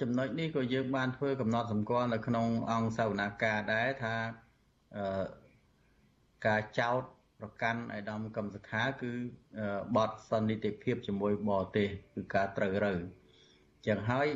[0.00, 4.14] ចំណុចនេះក៏យើងបានធ្វើកំណត់សម្គាល់នៅក្នុងអង្គសាវនាការដែរថា
[6.46, 7.02] ការចោត
[7.40, 9.12] ប្រកាន់ឯកឧត្តមកម្មសខាគឺ
[9.96, 12.94] បទសន្និតិភាពជាមួយបរទេសគឺការត្រូវរើ
[13.86, 14.26] ចឹងហើយ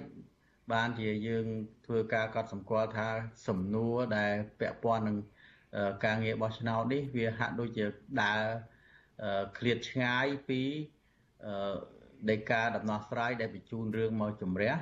[0.72, 1.46] បានជាយើង
[1.86, 3.08] ធ្វើការកត់សម្គាល់ថា
[3.48, 5.16] សំណួរដែលពាក់ព័ន្ធនឹង
[6.04, 7.84] ការងារបោះឆ្នោតនេះវាហាក់ដូចជា
[8.22, 8.42] ដើរ
[9.58, 10.62] ឃ្លាតឆ្ងាយពី
[12.30, 14.72] ដីកាដំណោះស្រាយដែលបញ្ជូនរឿងមកជំរះ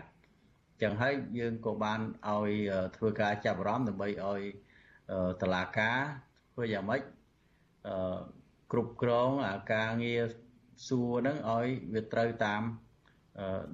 [0.83, 2.51] ចឹងហើយយើងក៏បានឲ្យ
[2.97, 4.41] ធ្វើការចាប់អារម្មណ៍ដើម្បីឲ្យ
[5.43, 5.99] តឡាការ
[6.53, 7.03] ធ្វើយ៉ាងម៉េច
[7.89, 8.19] អឺ
[8.73, 10.23] គ្រប់គ្រងអាការងារ
[10.89, 12.63] សួរហ្នឹងឲ្យវាត្រូវតាម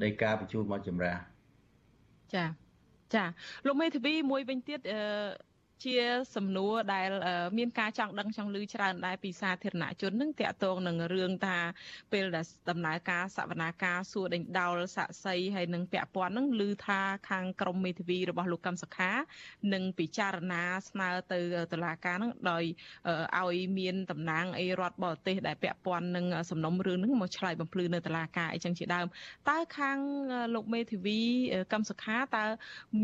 [0.02, 1.22] ដីកាបញ្ជូនមកចម្រាស់
[2.34, 2.44] ចា
[3.14, 3.24] ចា
[3.66, 5.00] លោកមេធាវីមួយវិញទៀតអឺ
[5.84, 5.96] ជា
[6.36, 7.08] សំណួរដែល
[7.58, 11.58] មានការចង់ដឹងចង់ឮច្រើនដែរពីសាធារណជននឹងតាក់ទងនឹងរឿងថា
[12.12, 19.12] ពេលដែលដំណើរការសវនាការសួរដេញដោលសាក់សីហើយនឹងពាក់ព័ន្ធនឹងឮថាខាងក្រមមេធាវីរបស់លោកកឹមសុខា
[19.72, 21.40] នឹងពិចារណាស្នើទៅ
[21.72, 22.64] តុលាការនឹងដោយ
[23.38, 29.06] ឲ្យមានតំណាងអីរដ្ឋបរទេសដែលពាក់ព័ន្ធនឹងសំណុំរឿងនឹងមកឆ្លើយបំភ្លឺនៅតុលាការអីចឹងជាដើម
[29.48, 29.98] តើខាង
[30.54, 31.20] លោកមេធាវី
[31.72, 32.44] កឹមសុខាតើ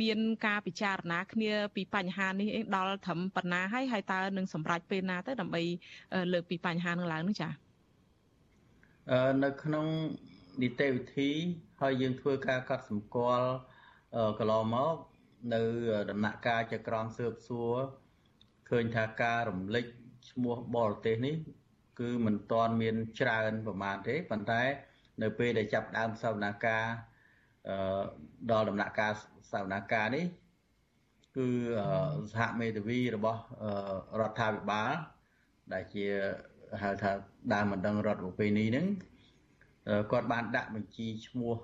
[0.00, 5.62] មានការពិចារណាគ្នាពីបញ្ហានេះដល់ត្រឹមប៉ុណ្ណាហើយហើយតើនឹងសម្រេចពេលណាទៅដើម្បី
[6.32, 7.52] លើកពីបញ្ហានឹងឡើងនោះចា៎
[9.10, 9.86] អឺនៅក្នុង
[10.62, 11.30] នីតិវិធី
[11.80, 13.50] ហើយយើងធ្វើការកត់សម្គាល់
[14.38, 14.94] កន្លងមក
[15.54, 15.62] នៅ
[16.10, 17.74] ដំណាក់កាលចក្រមស៊ើបសួរ
[18.70, 19.86] ឃើញថាការរំលេច
[20.30, 21.36] ឈ្មោះបរទេសនេះ
[22.00, 24.62] គឺមិនទាន់មានច្រើនប្រមាណទេប៉ុន្តែ
[25.22, 26.84] នៅពេលដែលចាប់ដើមសវនាការ
[27.68, 28.02] អឺ
[28.50, 29.12] ដល់ដំណាក់កាល
[29.52, 30.24] សវនាការនេះ
[31.36, 31.46] គឺ
[32.34, 33.40] សហមេធាវីរបស់
[34.20, 34.92] រដ្ឋាភិបាល
[35.72, 36.06] ដែលជា
[36.82, 37.12] ហៅថា
[37.52, 38.86] ដើមបណ្ដឹងរដ្ឋប្រពៃណីហ្នឹង
[40.12, 41.54] គាត់បានដាក់បញ្ជីឈ្មោះ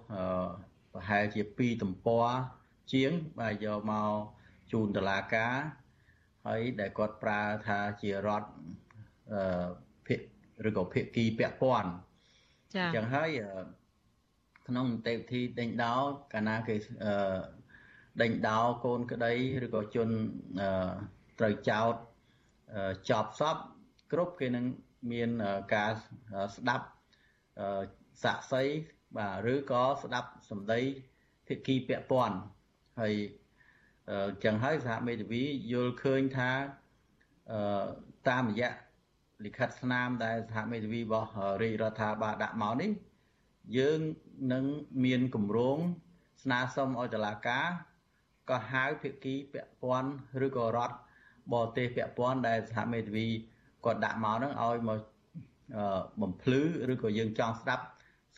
[0.93, 2.27] ប្រហែលជា2ទំព័រ
[2.93, 4.13] ជាងបាទយកមក
[4.73, 5.55] ជូនតុលាការ
[6.47, 8.49] ហើយដែលគាត់ប្រើថាជារដ្ឋ
[9.33, 9.69] អឺ
[10.07, 10.21] ភិក
[10.69, 11.91] ឬក៏ភិកគីពាក់ព័ន្ធ
[12.75, 13.31] ចា៎អញ្ចឹងហើយ
[14.69, 15.97] ក្នុងនីតិវិធីដេញដោ
[16.33, 17.13] កាលណាគេអឺ
[18.23, 19.33] ដេញដោកូនក្តី
[19.65, 20.09] ឬក៏ជន
[21.39, 21.95] ត្រូវចោត
[23.11, 23.57] ចប់សព
[24.13, 24.65] គ្រប់គេនឹង
[25.13, 25.31] មាន
[25.75, 25.91] ការ
[26.57, 26.87] ស្ដាប់
[28.23, 28.63] សាក់សី
[29.17, 30.81] បាទឬក៏ស្ដាប់សម្ដី
[31.47, 32.39] ភិក្ខីពាក់ព័ន្ធ
[33.01, 33.15] ហើយ
[34.45, 36.51] ចឹងហើយសហមេធាវីយល់ឃើញថា
[38.29, 38.71] តាមរយៈ
[39.45, 41.31] លិខិតស្នាមដែលសហមេធាវីរបស់
[41.63, 42.91] រាជរដ្ឋាភិបាលដាក់មកនេះ
[43.79, 44.01] យើង
[44.53, 44.65] នឹង
[45.05, 45.79] មានគម្រោង
[46.43, 47.67] ស្នើសុំឲ្យតុលាការ
[48.51, 50.11] ក៏ហៅភាគីពាក់ព័ន្ធ
[50.47, 50.97] ឬក៏រដ្ឋ
[51.53, 53.27] បរទេសពាក់ព័ន្ធដែលសហមេធាវី
[53.85, 55.01] គាត់ដាក់មកហ្នឹងឲ្យមក
[56.21, 57.85] បំភ្លឺឬក៏យើងចង់ស្ដាប់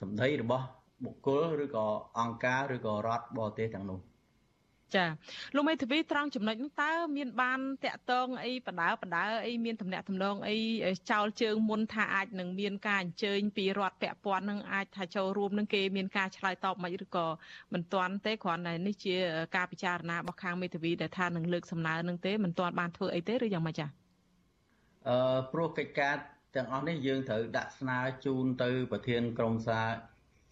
[0.00, 0.66] សម្ដីរបស់
[1.04, 1.86] បុគ្គលឬក៏
[2.18, 3.98] អង្គការឬក៏រដ្ឋបរទេសទាំងនោះ
[4.96, 5.04] ចា
[5.54, 10.56] លោកមេធាវីត្រង់ចំណុចនោះតើមានបានតាក់ទងអីបដើបដើអីមានតំណែងតំណងអី
[11.10, 17.26] ចោលជើងមុនថាអាចនឹងមានការអញ្ជើញពីរដ្ឋពាក់ព័ន្ធនឹងអាចថាចូលរួមនឹងគេមានការឆ្លើយតបមិនឬក៏
[17.72, 19.14] មិនទាន់ទេគ្រាន់តែនេះជា
[19.56, 23.86] ការពិចារណារបស់ខាងមេធាវីដែលថានឹងលើកសំណើនឹងទេមិនទាន់បានធ្វើអីទេឬយ៉ាងម៉េចចា
[25.08, 26.16] អឺព្រោះកិច្ចការ
[26.56, 29.86] ទាំងអស់នេះយើងត្រូវដាក់ស្នើជូនទៅ ប្រធានក្រុមសារ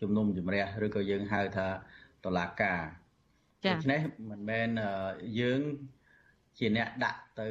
[0.01, 1.69] ជំនុំជម្រះឬក៏យើងហៅថា
[2.25, 2.81] តឡាការ
[3.67, 4.69] ដូច្នេះមិនមែន
[5.41, 5.61] យើង
[6.59, 7.49] ជាអ្នកដាក់ទៅ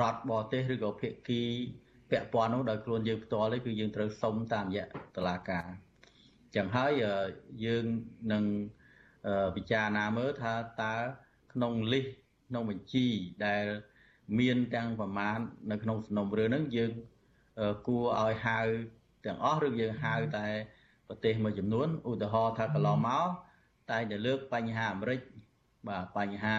[0.00, 1.42] រដ្ឋបរទេសឬក៏ភាគី
[2.10, 4.84] ពាក់ព័ន្ធនោះដោយខ្លួនយើងផ្ទាល់ទេគឺយើងត្រូវសុំតាមរយៈ
[5.16, 5.66] តុលាការ
[6.56, 6.90] ចឹងហើយ
[7.64, 7.84] យើង
[8.32, 8.44] នឹង
[9.56, 10.94] ពិចារណាមើលថាតើ
[11.52, 13.06] ក្នុងលិសឈ្ក្នុងបញ្ជី
[13.46, 13.64] ដែល
[14.38, 15.38] មានទាំងប្រមាណ
[15.70, 16.90] នៅក្នុងសំណុំរឿងហ្នឹងយើង
[17.86, 18.60] គួរឲ្យហៅ
[19.26, 20.46] ទាំងអស់ឬយើងហៅតែ
[21.08, 23.28] ប្រទេសមួយចំនួនឧទាហរណ៍ថាកន្លងមក
[23.90, 25.20] តែតែលើកបញ្ហាអាមេរិក
[25.88, 26.56] បាទបញ្ហា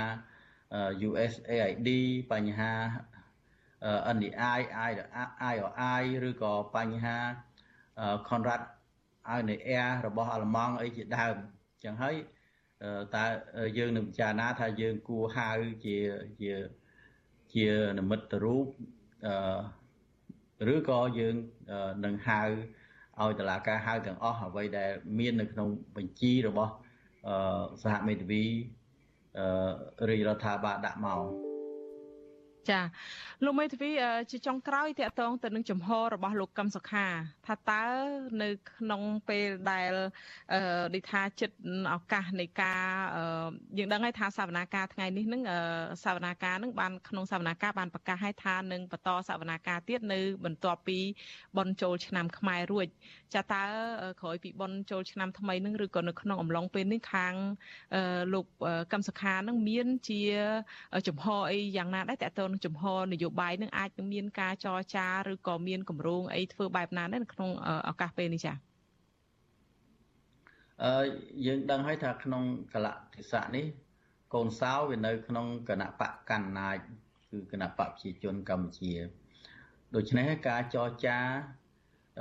[1.08, 1.90] USAID
[2.32, 2.72] បញ្ហា
[4.16, 4.60] NDI
[5.54, 7.18] IRI ឬក៏បញ្ហា
[8.28, 8.62] Conrad
[9.34, 12.16] Adenauer របស់អាល្លឺម៉ង់អីជាដើមអញ្ចឹងហើយ
[13.16, 13.26] តើ
[13.78, 15.50] យើងនឹងពិចារណាថាយើងគួរហៅ
[15.86, 15.98] ជា
[16.42, 16.52] ជា
[17.54, 17.68] ជា
[18.00, 18.66] និមិត្តរូប
[19.28, 21.36] អឺឬក៏យើង
[22.06, 22.42] នឹងហៅ
[23.22, 26.74] ឲ្យតឡាការហៅទាំងអស់អ្វីដែលមាននៅក្នុងបញ្ជីរបស់
[27.84, 28.44] សហមេធាវី
[30.10, 31.22] រាជរដ្ឋាភិបាលដាក់មក
[32.70, 32.82] ចា
[33.44, 33.92] លោកមេធាវី
[34.32, 37.06] ជាចុងក្រោយតកតងទៅនឹងចំហរបស់លោកកឹមសុខា
[37.48, 37.84] ថាតើ
[38.42, 39.92] នៅក្នុងពេលដែល
[40.94, 41.56] ដូចថាចិត្ត
[41.94, 42.84] ឱកាសនៃការ
[43.78, 45.42] យើងដឹងហើយថាសវនាការថ្ងៃនេះនឹង
[46.04, 51.00] សវនាការនឹងបានក្នុងសវនាការបានប្រកាសឲ្យថានឹងបន្តសវនាការទៀតនៅបន្ទាប់ពី
[51.58, 52.88] បនចូលឆ្នាំខ្មែររួច
[53.34, 53.64] ចាតើ
[54.22, 57.34] ក្រោយពីបនចូលឆ្នាំថ្មីនឹងឬក៏នៅក្នុងអំឡុងពេលនេះខាង
[58.34, 58.46] លោក
[58.92, 60.22] កឹមសុខានឹងមានជា
[61.08, 62.84] ចំហអីយ៉ាងណាដែរតើតើនឹងចំហ
[63.14, 67.50] នយោបាយនឹងអាចនឹងមានការចរចាឬក៏មានគម្រោងអីធ្វើបែបណាដែរនៅក្នុង
[67.90, 68.58] ឱកាសពេលនេះចា៎
[70.84, 71.06] អឺ
[71.46, 73.66] យើងដឹងហើយថាក្នុងកលៈទេសៈនេះ
[74.34, 76.78] កូនសោវានៅ ក្នុងគណៈបកកណ្ណាច
[77.30, 78.94] គឺគណៈបកប្រជាជនកម្ពុជា
[79.96, 81.20] ដូច្នេះការចរចា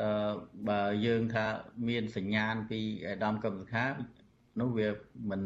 [0.00, 0.32] អឺ
[0.68, 1.46] បើយើងថា
[1.88, 3.86] មានសញ្ញាណពីអាដាមកម្មសខា
[4.60, 4.88] នោះវា
[5.30, 5.42] មិន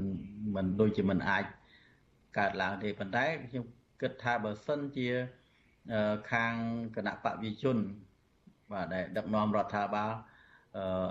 [0.54, 1.44] មិនដូចជាមិនអាច
[2.38, 3.64] កើតឡើងទេប៉ុន្តែខ្ញុំ
[4.00, 5.08] គិតថាបើសិនជា
[6.32, 6.54] ខាង
[6.96, 7.76] គណៈបព្វជិជន
[8.72, 10.12] បាទដែលដឹកនាំរដ្ឋាភិបាល
[10.76, 11.10] អឺ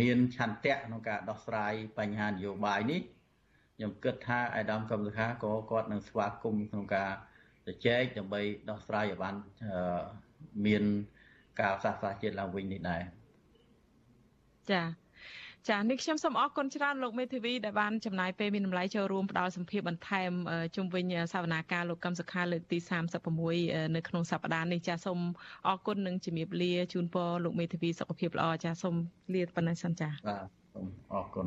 [0.00, 3.00] មានឆន្ទៈក្នុងការដោះស្រាយបញ្ហានយោបាយនេះ
[3.76, 7.10] ខ្ញុំគិតថាអាដាមកម្មសខាក៏គាត់នឹងស្វាគមន៍ក្នុងការ
[7.66, 9.34] ជជែកដើម្បីដោះស្រាយឲ្យបាន
[10.66, 10.82] មាន
[11.60, 13.02] ការផ្សះផ្សាជាតិឡើងវិញនេះដែរ
[14.70, 15.04] ចា៎
[15.70, 20.30] ចានេះខ្ញុំសូមអរគុណច្រើនលោកមេធាវីដែលបានចំណាយពេលមានតម្លៃចូលរួមផ្ដល់សម្ភារបន្ថែម
[20.76, 22.78] ជុំវិញសវនាការលោកកឹមសុខាលើកទី
[23.36, 25.18] 36នៅក្នុងសប្តាហ៍នេះចាសូម
[25.66, 28.94] អរគុណនិងជំរាបលាជូនពរលោកមេធាវីសុខភាពល្អចាសូម
[29.34, 31.46] លាប៉ុណ្ណេះសិនចាបាទសូមអរគុណ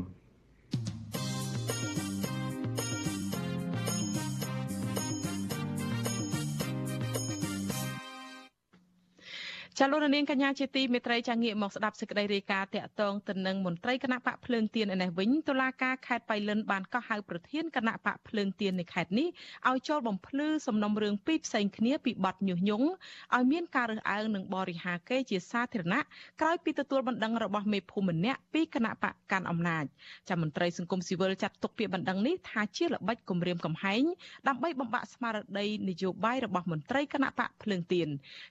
[9.80, 19.28] ចាលោកនាងកញ្ញាជាទីមេត្រីចាងាកមកស្ដាប់សេចក្តីរាយការណ៍តាក់ទងទៅនឹងមន្ត្រីគណៈបកភ្លើងទៀនឯនេះវិញតុលាការខេត្តបៃលិនបានកោះហៅប្រធានគណៈបកភ្លើងទៀននៃខេត្តនេះ
[19.70, 22.88] ឲ្យចូលបំភ្លឺសំណុំរឿងពីរផ្សេងគ្នាពីបទញុះញង់
[23.36, 26.02] ឲ្យមានការរើសអើងនិងបរិហាកេរជាសាធារណៈ
[26.42, 29.86] ក្រោយពីទទួលបណ្ដឹងរបស់មេភូមិម្នាក់ពីគណៈបកកាន់អំណាច
[30.30, 34.04] ចាមន្ត្រីសង្គមស៊ីវិលចាត់ទុកពាក្យបណ្ដឹងនេះថាជាល្បិចគំរាមកំហែង
[34.48, 38.08] ដើម្បីបំបាក់ស្មារតីនយោបាយរបស់មន្ត្រីគណៈបកភ្លើងទៀន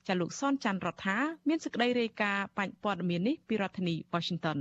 [0.08, 1.08] ចាលោកសនច័ន្ទរដ្ឋ
[1.47, 4.57] មានសេចក្តីរាយការណ៍បញ្ញព័ត៌មាននេះពីរដ្ឋធានី Washington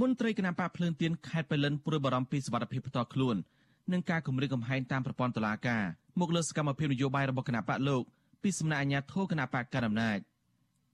[0.00, 3.36] មន្ត្រីគណៈបកភ្លើងទៀនខេត្តបៃលិនព្រួយបារម្ភពីសុវត្ថិភាពផ្ទាល់ខ្លួន
[3.92, 5.84] និងការគម្រាមកំហែងតាមប្រព័ន្ធតុលាការ
[6.20, 8.02] មកលើសកម្មភាពនយោបាយរបស់គណៈបកលោក
[8.42, 10.18] ពីសំណាក់អាជ្ញាធរគណៈបកកណ្ដាលអំណាច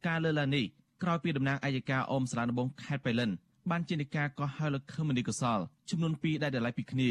[0.07, 0.65] ការលើកឡើងនេះ
[1.03, 3.31] ក្រោយពីតំណាងអัยការអមសាលាដំបងខេត្តបៃលិន
[3.71, 5.59] បានជានិកាកោះហៅលោកខឹមមនីកសល
[5.91, 7.11] ចំនួន2ដែលដライពីគ្នា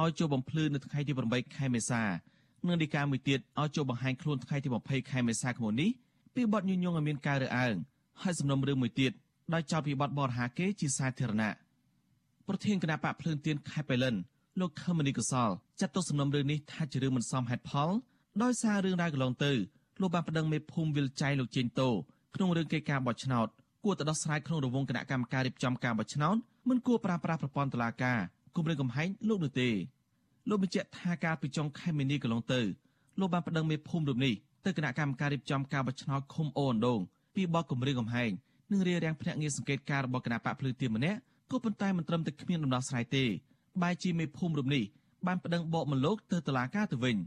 [0.00, 2.02] ឲ្យចូលបំភ្លឺនៅថ្ងៃទី8ខែមេសា
[2.66, 5.90] និងនីកាមួយទៀតឲ្យចូលបង្ហាញខ្លួនថ្ងៃទី20ខែមេសាឆ្នាំនេះ
[6.39, 7.75] ពីបទញុយញងឲ្យមានការរើសអើង
[8.21, 9.11] ហើយសំណុំរឿងមួយទៀត
[9.53, 11.51] ដោយចោទពីបទបរហាគេជាសាធារណៈ
[12.47, 14.15] ប្រធានគណៈបកភ្លើងទៀនខេត្តបៃលិន
[14.59, 15.49] លោកខមនីកសល
[15.79, 17.89] ចាត់ទុកសំណុំរឿងនេះថាជារឿងមិនសមហេតុផល
[18.43, 19.51] ដោយសាររឿងរ៉ាវកន្លងទៅ
[20.01, 21.89] លោកបានប្តឹងមេភូមិវិលចៃលោកជេងតូ
[22.35, 23.47] ក្នុងរឿងកិច្ចការបោះឆ្នោត
[23.83, 26.35] គួរទៅដោះស្រាយក្នុងរង្វង់គណៈកម្មការរៀបចំការបោះឆ្នោត
[26.69, 28.19] មិនគួរប្រើប្រាស់ប្រព័ន្ធតុលាការ
[28.55, 29.69] គុំរឿងកំហែងលោកនោះទេ
[30.49, 32.61] លោកបញ្ជាក់ថាការពីចុងខែមីនាកន្លងទៅ
[33.19, 34.33] លោកបានប្តឹងមេភូមិរូបនេះ
[34.65, 36.99] ទៅគណៈកម្មការរៀបចំការបោះឆ្នោតឃុំអូនដង
[37.35, 38.31] ពីបកគម្រាមកំហែង
[38.71, 41.19] និងរារាំងភ្នាក់ងារសង្កេតការរបស់គណៈបកភ្លឺទៀមម្នាក់
[41.51, 43.23] ក៏ប៉ុន្តែមិនត្រឹមតែគ្មានដំណោះស្រាយទេ
[43.81, 44.83] បែជាមេភូមិរូបនេះ
[45.27, 47.15] បានប្តឹងបកមកលោកទៅតុលាការទៅវិញ។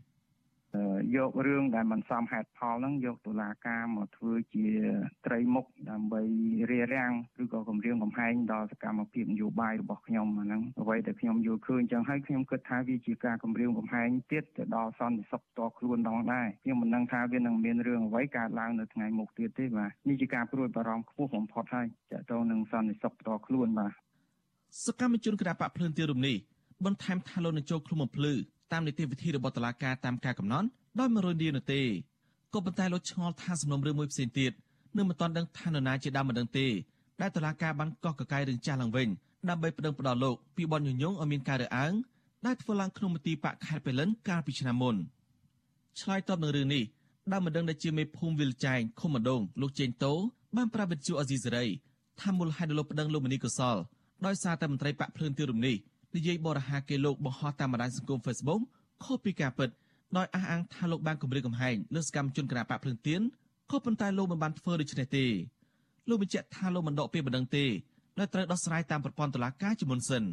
[1.16, 4.68] យករឿងដែលមិនសមហេតុផលហ្នឹងយកតុលាការមកធ្វើជា
[5.26, 6.22] ត្រីមុខដើម្បី
[6.70, 23.92] រារាំងឬក៏គម្រាមកំហែងដល់សកម្មភាពនយោបាយរបស់ខ្ញុំអាហ្នឹងអ្វីដែលខ្ញុំយល់ឃើញចឹងហើយខ្ញុំគិតថាវាជាការគម្រាមកំហែងទៀតទៅដល់សន្តិសុខផ្ទាល់ខ្លួនដងដែរខ្ញុំមិនដឹងថាវានឹងមានរឿងអ្វីកើតឡើងនៅថ្ងៃមុខទៀតទេបាទនេះជាការព្រួយបារម្ភខ្ពស់បំផុតហើយតទៅនឹងសន្តិសុខផ្ទាល់ខ្លួនបាទ
[24.84, 26.36] សកម្មជនគណបកភ្លើនទីរំនេះ
[26.84, 28.34] បន្ថែមថាលោកនឹងចូលឃុំបំភ្លឺ
[28.72, 30.66] តាមនីតិវិធីរបស់តុលាការតាមការកំណត់
[30.98, 31.80] ដោយមិនរនឌីនោះទេ
[32.54, 34.52] ក៏ប៉ុន្តែលោកឆ្ងល់ថាសំណុំរឿងមួយផ្សេងទៀត
[34.96, 36.66] នៅមិនទាន់ដឹងថានរណាជាដើមមិនដឹងទេ
[37.20, 39.08] ដែលតុលាការបានកោះកកាយរឿងចាស់ឡើងវិញ
[39.48, 41.92] ដើម្បីប្តឹងផ្តល់លោកពីបនញញងឲ្យមានការរើអើង
[42.46, 44.96] ដែលធ្វើឡើងក្នុងមន្ទីរបកខេត្តបៃលិនកាលពីឆ្នាំមុន
[46.00, 46.84] ឆ្លើយតបនឹងរឿងនេះ
[47.32, 50.12] ដើមម្ដងដែលជាមេភូមិវិលចែងឃុំម្ដងលោកជេងតូ
[50.56, 51.64] បានប្រាប់វិទ្យុអេស៊ីសេរី
[52.20, 53.76] ថាមូលហេតុដែលលោកប្តឹងលោកមនីកុសល
[54.26, 55.76] ដោយសារតែមន្ត្រីបកភ្លើងទីរំនេះ
[56.14, 58.60] និយាយបរិហាគេលោកបង្ហោះតាមបណ្ដាញសង្គម Facebook
[59.04, 59.68] ខុសពីការពិត
[60.16, 63.20] ដោយអះអាងថាលោកបានគម្រាមកំហែងលើសកម្មជនគណបកភ្លើងទៀន
[63.70, 65.26] ក៏ប៉ុន្តែលោកមិនបានធ្វើដូច្នេះទេ
[66.08, 67.64] លោកបញ្ជាក់ថាលោកមិនដកពេលបណ្ដឹងទេ
[68.18, 70.24] ដែលត្រូវដោះស្រាយតាមប្រព័ន្ធតុលាការជាមុនសិន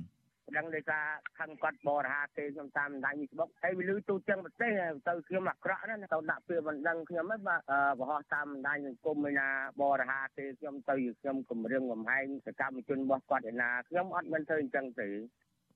[0.58, 1.06] ដឹងដោយសារ
[1.40, 4.72] ខឹងគាត់បរិហាទេខ្ញុំតាមបណ្ដាញ Facebook ហើយវាលឺទូទាំងប្រទេស
[5.08, 7.62] ទៅខ្ញុំអាក្រក់ណាទៅដាក់ពាក្យបណ្ដឹងខ្ញុំហ្នឹងបាទ
[8.00, 9.48] បរោះតាមបណ្ដាញសង្គមឯណា
[9.82, 15.10] បរិហាទេខ្ញុំទៅខ្ញុំគម្រាមកំហែងសកម្មជនរបស់គាត់ឯណាខ្ញុំអត់មិនធ្វើអញ្ចឹងទេ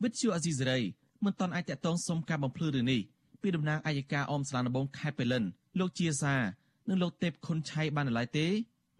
[0.03, 0.79] វិទ្យុអេស៊ីសេរី
[1.25, 3.01] មិនតាន់អាចតតងសុំការបំភ្លឺរឿងនេះ
[3.41, 5.43] ពីតំណាងអัยការអមស្លានដំបងខេត្តបេលិន
[5.79, 6.35] លោកជាសា
[6.89, 8.47] និងលោកទេពខុនឆៃបានឡើយទេ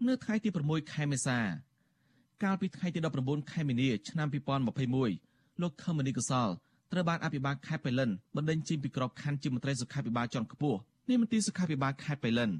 [0.06, 1.38] នៅថ្ងៃទី6ខែមេសា
[2.42, 4.28] កាលពីថ្ងៃទី19ខែមីនាឆ្នាំ
[4.94, 6.48] 2021លោកខមនីកសល
[6.92, 12.50] ត្រូវបានអភិបាលខេត្តបៃលិនបណ្ដេញចេញពីក្របខ័ណ្ឌជាមន្ត្រីសុខាភិបាលជាន់ខ្ពស់នៃមន្ទីរសុខាភិបាលខេត្តបៃលិន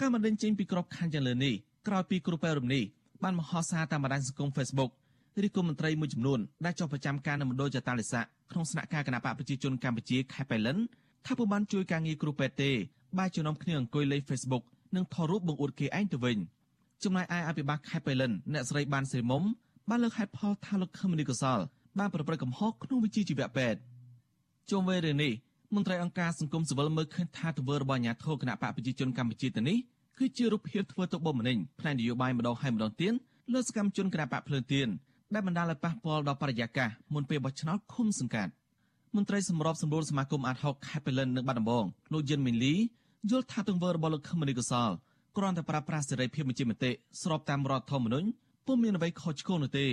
[0.00, 1.54] ការបណ្ដេញចេញពីក្របខ័ណ្ឌយ៉ាងលើនេះ
[1.88, 2.84] ក្រោយពីគ្រូពេទ្យរំនេះ
[3.22, 4.90] បានមហោសារតាមបណ្ដាញសង្គម Facebook
[5.46, 10.78] ឬគុំមន្ត្រីមួយចំនួនដែលចុះប្រចាំការនៅមណ្ឌលចតាលិស័កក្នុងស្នាក់ការគណៈបកប្រជាជនកម្ពុជាខេត្តបៃលិន
[11.26, 12.70] ថាពុំបានជួយការងារគ្រូពេទ្យទេ
[13.18, 14.64] បែរជានាំគ្នាអង្គុយលេង Facebook
[14.96, 16.38] និងថតរូបបង្អួតគេឯងទៅវិញ
[17.02, 19.42] ចំណែកឯអភិបាលខេត្តបៃលិនអ្នកស្រីបានសេរីមុំ
[19.90, 21.58] បានលើកហេតុផលថាលោកខឹមនីកសល
[21.98, 23.78] បានប្រព្រឹត្តកំហុសក្នុងវិជ្ជាជីវៈពេទ្យ
[24.70, 25.32] ជុំវិញរឿងនេះ
[25.74, 29.78] មន្ត្រីអង្គការសង្គមស៊ីវិលមើលឃើញថាទង្វើរបស់អាជ្ញាធរគណៈបកប្រជាជនកម្ពុជាទៅនេះ
[30.18, 33.12] គឺជារូបភាពធ្វើទុកបុកម្នេញផ្នែកនយោបាយម្ដងហើយម្ដងទៀត
[33.52, 34.88] លើសកម្មជនគណៈបកភ្លើងទៀន
[35.34, 38.52] ដែលបណ្ដាលឲ្យប៉ះពាល់ដល់បរិយាកាសមុនពេលបោះឆ្នោតឃុំសង្កាត់
[39.16, 42.74] មន្ត្រីសម្របសម្រួលសមាគមអាតហុកខេប៉េលិននៅបាត់ដំបងលោកយិនមីនលី
[43.30, 44.90] យល់ថាទង្វើរបស់លោកខមនីកសល
[45.36, 46.90] គ្រាន់តែប្រើប្រាស់សេរីភាពបញ្ជាមតិ
[47.22, 48.28] ស្របតាមរដ្ឋធម្មនុញ្ញ
[48.66, 49.86] ពុំមានអ្វីខុសឆ្គងនោះទេ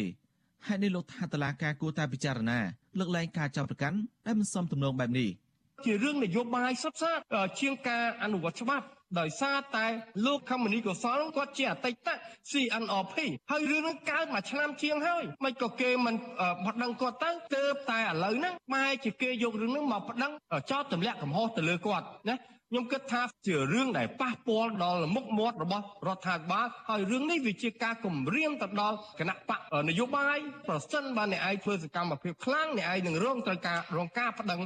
[0.67, 2.59] ហេតុនេះលោកថាតឡាការគួរតែពិចារណា
[2.99, 5.29] លើកលែងការចាប់ប្រកាន់ដែលមិនសមទំនងបែបនេះ
[5.85, 7.19] ជារឿងនយោបាយសុទ្ធសាធ
[7.59, 8.85] ជាងការអនុវត្តច្បាប់
[9.19, 9.85] ដោយសារតែ
[10.25, 12.09] លោកខមនីកុសលគាត់ជាអតីត
[12.51, 13.15] CNRP
[13.51, 16.15] ហើយរឿងនឹងកើតមួយឆ្នាំជាងហើយមិនក៏គេមិន
[16.65, 20.31] បដិងគាត់ទៅទើបតែឥឡូវហ្នឹងបែរជាគេយករឿងហ្នឹងមកបដិង
[20.71, 22.37] ចោតទម្លាក់កំហុសទៅលើគាត់ណា
[22.69, 34.61] ខ្ញុំគិតថាជារឿងដែលប៉ះពាល់ដល់មុខមាត់របស់រដ្ឋាភិបាលហើយរឿងនេះវាជាការគំរាមទៅដល់គណៈបកនយោបាយប្រសិនបើអ្នកឯងធ្វើសកម្មភាពខ្លាំងអ្នកឯងនឹងរងត្រូវការរងការប្តឹង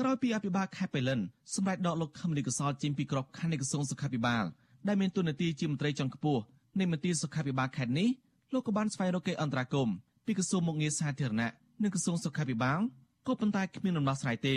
[0.00, 1.20] ក្រោយពីអភិបាលខេត្តបៃលិន
[1.54, 4.44] សម្រាប់ដកលោកខមលីកសលចេញពីក្របខ័ណ្ឌនៃក្រសួងសុខាភិបាល
[4.88, 6.42] ដែលមានទួនាទីជាមន្ត្រីជាន់ខ្ពស់
[6.78, 8.08] នៃមន្ទីរសុខាភិបាលខេត្តនេះ
[8.52, 9.94] លោកក៏បានស្វែងរកកិច្ចអន្តរាគមន៍
[10.26, 11.50] ពីក្រសួងមុខងារសាធារណៈ
[11.82, 12.80] និងក្រសួងសុខាភិបាល
[13.26, 14.56] ក៏ប៉ុន្តែគ្មានដំណោះស្រាយទេ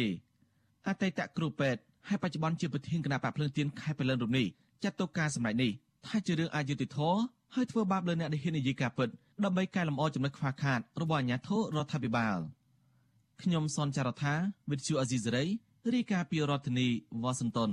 [0.88, 4.48] អតីតគ្រូពេទ្យហើយបច្ចុប្បន្នជាប្រធានគណៈបកភ្លើងទៀនខេត្តបៃលិនរូបនេះ
[4.84, 5.72] ចាត់ទុកការសម្ដែងនេះ
[6.06, 7.20] ថាជារឿងអយុត្តិធម៌
[7.56, 9.10] ហើយធ្វើបាបលើអ្នកដែលហ៊ាននិយាយការពិត
[9.44, 12.38] ដើម្បីកែលម្អចំណុចខ្វះខាតរបស់អាជ្ញាធររដ្ឋាភិបាល
[13.42, 14.34] ខ្ញុំសនចាររថា
[14.72, 15.46] វិទ្យុអាស៊ីសេរី
[15.94, 16.88] រាយការណ៍ពីរដ្ឋធានី
[17.24, 17.72] វ៉ាស៊ីនតោន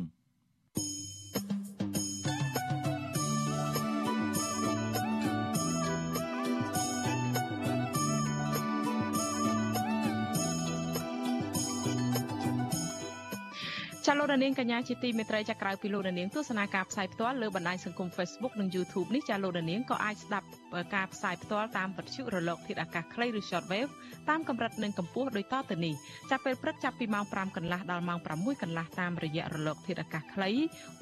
[14.23, 20.47] លោកនាងកញ្ញាជាទីមេត្រីចាក្រៅពីលោកនាងទស្សនាការផ្សាយផ្ទាល់លើបណ្ដាញសង្គម Facebook និង YouTube នេះចាលោកនាងក៏អាចស្ដាប់
[20.95, 23.91] ការផ្សាយផ្ទាល់តាមវិទ្យុរលកធាតុអាកាសខ្លីឬ Shortwave
[24.29, 25.95] តាមកម្រិតនិងកម្ពស់ដូចតទៅនេះ
[26.31, 30.51] ចាប់ពេលព្រឹកចាប់ពីម៉ោង5កន្លះដល់ម៉ោង6កន្លះតាមរយៈរលកធាតុអាកាសខ្លី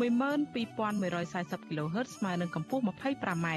[0.01, 3.49] 12140 kHz ស្មើនឹងកម្ពស់ 25m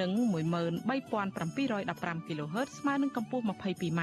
[0.00, 4.02] និង13715 kHz ស្មើនឹងកម្ពស់ 22m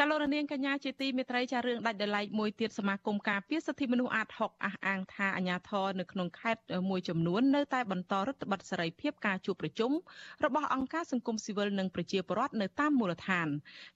[0.02, 9.92] ាលោករនាងកញ្ញាជាទីមេត្រីចារឿងដាច់ដライមួយទៀតសមាគមការពារសិទ្ធិមនុស្សអាត6អះអាងថាអាញាធរនៅក្នុងខេត្តមួយចំនួននៅតែបន្តរដ្ឋបတ်សេរីភាពការជួបប្រជុំ
[10.44, 13.48] របស់អង្គការសង្គមស៊ីវិលនិងប្រជាពលរដ្ឋនៅតាមមូលដ្ឋាន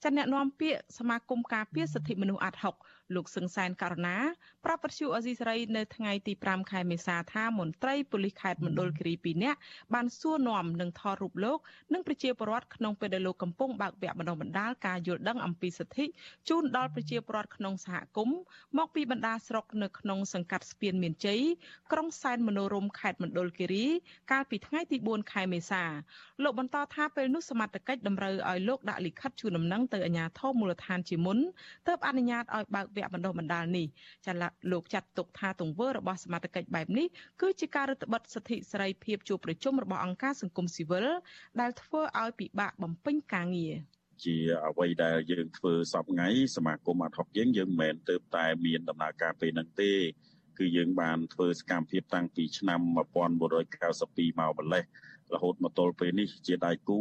[0.02, 2.54] ចាអ្នកនាំពាក្យសមាគមការពារសិទ្ធិមនុស្សអាត
[2.90, 4.17] 6 លោកសឹងសែនករណា
[4.65, 9.59] ប្រាប់ពទ្យុអេស៊ីសរ៉ៃនៅថ្ងៃទី5ខែមេសាថាមន្ត្រីប៉ូលីសខេត្តមណ្ឌលគិរី2នាក់
[9.93, 11.59] បានសួរនាំនឹងថតរូបលោក
[11.93, 16.15] និងប្រជាពលរដ្ឋក្នុងពេលដែលលោកកំពុងបើកវគ្គបណ្ដុះបណ្ដាលការយល់ដឹងអំពីសិទ្ធិទ្ធិ
[16.49, 18.39] ជូនដល់ប្រជាពលរដ្ឋក្នុងសហគមន៍
[18.77, 21.41] មកពីបណ្ដាស្រុកនៅក្នុងសង្កាត់ស្ពានមានជ័យ
[21.91, 23.85] ក្រុងសែនមនោរមខេត្តមណ្ឌលគិរី
[24.31, 25.83] កាលពីថ្ងៃទី4ខែមេសា
[26.43, 31.37] លោកបន្តថាពេលនោះសមត្ថកិច្ចតម្រូវឲ្យលោកដាក់លិខិតជូនដំណឹងទៅអាជ្ញាធរមូលដ្ឋានជាមុន
[31.87, 33.87] ទើបអនុញ្ញាតឲ្យបើកវគ្គបណ្ដុះបណ្ដាលនេះ
[34.25, 34.33] ចា
[34.71, 37.07] លោកចាត់ទុកថាទង្វើរបស់សមត្ថកិច្ចបែបនេះ
[37.41, 41.07] គឺជាការរឹតបន្តឹងសិទ្ធិសេរីភាពជួបប្រជុំរបស់អង្គការសង្គមស៊ីវិល
[41.61, 43.75] ដែលធ្វើឲ្យពិបាកបំពេញការងារ
[44.23, 44.35] ជា
[44.67, 49.93] អ្វីដែលយើងធ្វើសពថ្ងៃសមាគមអាត់ហុកយើងយើងមិនមែនទៅតែមានដំណើរការពេលហ្នឹងទេ
[50.59, 53.17] គឺយើងបានធ្វើសកម្មភាពតាំងពីឆ្នាំ1992មក
[54.65, 54.83] ម្លេះ
[55.33, 56.99] រហូតមកទល់ពេលនេះជាដៃគូ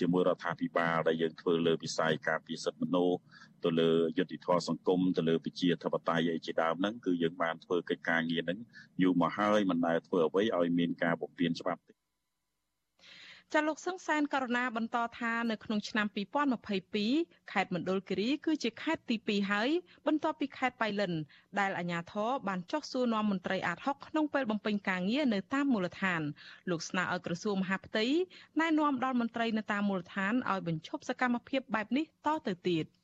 [0.00, 3.18] ជាមួយរដ្ឋាភិបាលដែលយើងធ្វើលើវិស័យការពារសិទ្ធិមនុស្ស
[3.64, 8.58] ទៅលើយុត្តិធម៌សង្គមទៅលើប្រជាធិបតេយ្យអីជាដើមហ្នឹងគឺយើងបានធ្វើកិច្ចការងារហ្នឹង
[9.02, 11.94] យូរមកហើយមិនដែលធ្វើអ្វីឲ្យមានការបំពានច្បាប់ទេ
[13.54, 16.06] ចាលោកសឹងសែនករណាបន្តថានៅក្នុងឆ្នាំ
[16.78, 19.68] 2022ខេត្តមណ្ឌលគិរីគឺជាខេត្តទី2ហើយ
[20.06, 21.12] បន្ទាប់ពីខេត្តបៃលិន
[21.60, 26.22] ដែលអាជ្ញាធរបានចុះសួរនាំមន្ត្រីអាត60ក្នុងពេលបំពេញការងារនៅតាមមូលដ្ឋាន
[26.70, 28.06] លោកស្នើឲ្យក្រសួងមហាផ្ទៃ
[28.60, 32.86] ណែនាំដល់មន្ត្រីនៅតាមមូលដ្ឋានឲ្យបញ្ឈប់សកម្មភាពបែបនេះតទៅទៀត។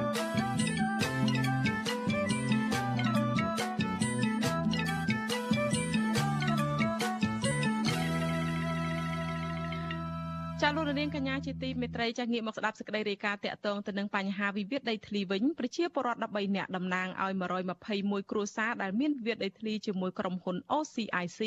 [10.65, 17.33] ចាលោកនាងកញ្ញាជាទីមេត្រីចាងាកមកស្ដាប់សេចក្តីរាយការណ៍តាក់ទងទៅនឹងបញ្ហាវិវាទដីធ្លីវិញប្រជាពលរដ្ឋ13នាក់តំណាងឲ្យ
[17.81, 21.41] 121គ្រួសារដែលមានវិវាទដីធ្លីជាមួយក្រុមហ៊ុន OCIC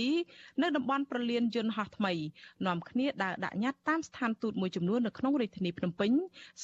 [0.62, 2.12] នៅតំបន់ប្រលានយន្តហោះថ្មី
[2.66, 6.10] នាំគ្នាដើរដាក់ញត្តិតាមស្ថានទូតមួយចំនួននៅក្នុងរាជធានីភ្នំពេញ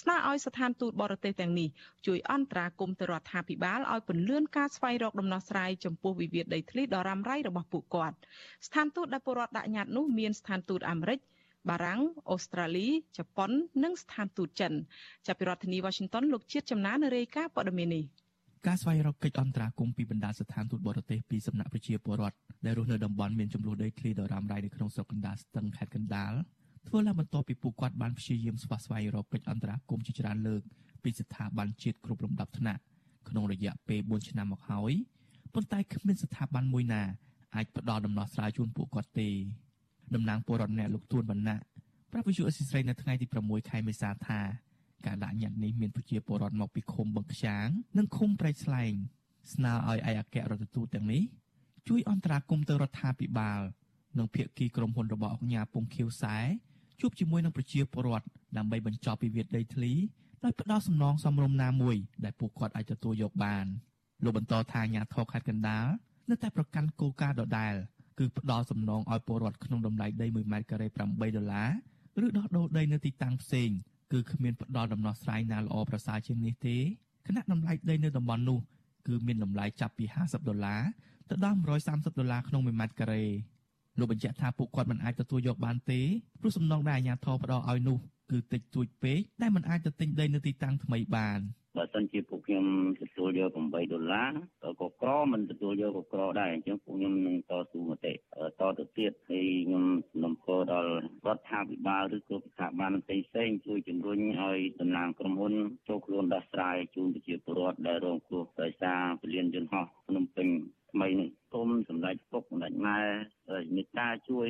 [0.01, 1.68] ស្នើឲ្យស្ថានទូតបរទេសទាំងនេះ
[2.07, 8.16] ជួយអន្តរាគមន៍ទៅរដ្ឋាភិបាលឲ្យពន្លឿនការស្វែងរកដំណោះស្រាយចំពោះវិវាទដីធ្លីដ៏រ៉ាំរ៉ៃរបស់ពួកគាត់
[8.66, 11.20] ស្ថានទូតដែលពលរដ្ឋដាក់ញត្តិនោះមានស្ថានទូតអាមេរិក
[11.69, 12.01] បារាំង
[12.31, 13.51] អូស្ត្រាលីជប៉ុន
[13.85, 14.73] និងស្ថានទូតចិន
[15.27, 18.05] ចាប់ពីរដ្ឋធានី Washington លោកជាតិចំណានរាយការណ៍ព័ត៌មាននេះ
[18.67, 26.33] ការស្វែងរកកិច្ចអន្តរាគមន៍ពីបណ្ដាស្ថានទូតបរទេសពីសំណាក់ប្រជាពលរដ្ឋដែលរស់នៅតំបន់មានចំនួនដីធ្លីដ៏រ៉ាំរ៉ៃនៅក្នុងស្រុកកណ្ដាលស្ទឹងខេត្តកណ្ដាល
[26.89, 30.63] ធ្វើឡើងបន្ទាប់ពីពួកគាត់បានព្យាយាមស្វះស្វែងរកកិច្ចអន្តរាគមន៍ជាច្រើនលើក
[31.03, 32.81] ពីស្ថាប័នជាតិគ្រប់លំដាប់ថ្នាក់
[33.29, 34.93] ក្នុងរយៈពេល4ឆ្នាំមកហើយ
[35.55, 37.03] ប៉ុន្តែគ្មានស្ថាប័នមួយណា
[37.55, 39.29] អាចផ្ដល់ដំណោះស្រាយជូនពួកគាត់ទេ
[40.15, 41.59] តំណាងពលរដ្ឋអ្នកលោកទួនវណ្ណៈ
[42.13, 44.41] ប្រាប់វិទ្យុអស៊ីស្រីនៅថ្ងៃទី6ខែមេសាថា
[45.07, 47.67] ការដាក់ញត្តិនេះមានប្រជាពលរដ្ឋមកពីឃុំបឹងខ្យាង
[47.99, 48.93] និងឃុំប្រែកស្លែង
[49.53, 51.23] ស្នើឲ្យឯកអគ្គរដ្ឋទូតទាំងនេះ
[51.89, 53.61] ជួយអន្តរាគមន៍ទៅរដ្ឋាភិបាល
[54.19, 56.37] និងភាគីក្រុមហ៊ុនរបស់អង្គការពងខៀវសែ
[57.01, 59.93] ជួបជាមួយនឹងប្រជាពលរដ្ឋដើម្បីបញ្ចប់វិវាទដីធ្លី
[60.45, 63.67] ដោយផ្ដល់សំណងសមរម្យណាមួយដែលពួកគាត់អាចទទួលយកបាន
[64.25, 65.87] លោកបន្តថាអាញាធរខេត្តកណ្ដាល
[66.31, 67.75] នៅតែប្រកាន់គោលការណ៍ដដែល
[68.19, 73.71] គឺផ្ដល់សំណងឲ្យពលរដ្ឋក្នុងតម្លៃដី1ម៉ែត្រការ៉េ8ដុល្លារឬដោះដូរដីនៅទីតាំងផ្សេង
[74.13, 76.77] គឺគ្មានផ្ដល់ដំណោះស្រាយណាល្អប្រសើរជាងនេះទេ
[77.27, 78.59] គណៈតម្លៃដីនៅតំបន់នោះ
[79.07, 80.83] គឺមានតម្លៃចាប់ពី50ដុល្លារ
[81.31, 83.25] ទៅដល់130ដុល្លារក្នុង1ម៉ែត្រការ៉េ
[83.99, 86.01] លោកបញ្ជាក់ថាពួកគាត់មិនអាចទទួលយកបានទេ
[86.41, 87.99] ព្រោះសំណងដែលអាជ្ញាធរផ្ដល់ឲ្យនោះ
[88.31, 91.41] គឺតិចតួចពេកដែលមិនអាចទៅទិញដីនៅទីតាំងថ្មីបាន។
[91.77, 92.66] បើសិនជាពួកខ្ញុំ
[93.01, 94.31] ទទួលយក8ដុល្លារ
[94.81, 98.16] ក៏ក្រមិនទទួលយកក៏ក្រដែរអញ្ចឹងពួកខ្ញុំនឹងតស៊ូមតិត
[98.79, 99.85] ទៅទៀតហើយខ្ញុំ
[100.25, 100.89] នំពរដល់
[101.27, 105.55] រដ្ឋាភិបាលឬក៏ស្ថាប័នផ្សេងផ្សេងជួយជំរុញឲ្យតំណាងក្រុមហ៊ុន
[105.89, 110.49] ចូលខ្លួនដោះស្រាយជូនប្រជាពលរដ្ឋដែលរងគ្រោះដោយសារពលានយន្តហោះភ្នំពេញ
[110.93, 113.01] ថ្មីនេះគុំសម្ដេចពុកសម្ដេចម៉ែ
[113.75, 114.49] មេត្តាជួយ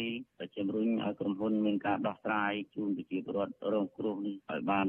[0.56, 4.86] ជំរុញឲ្យក្រុមហ៊ុនមានការដោះស្រាយជូនប្រជាពលរដ្ឋរងគ្រោះនេះឲ្យបាន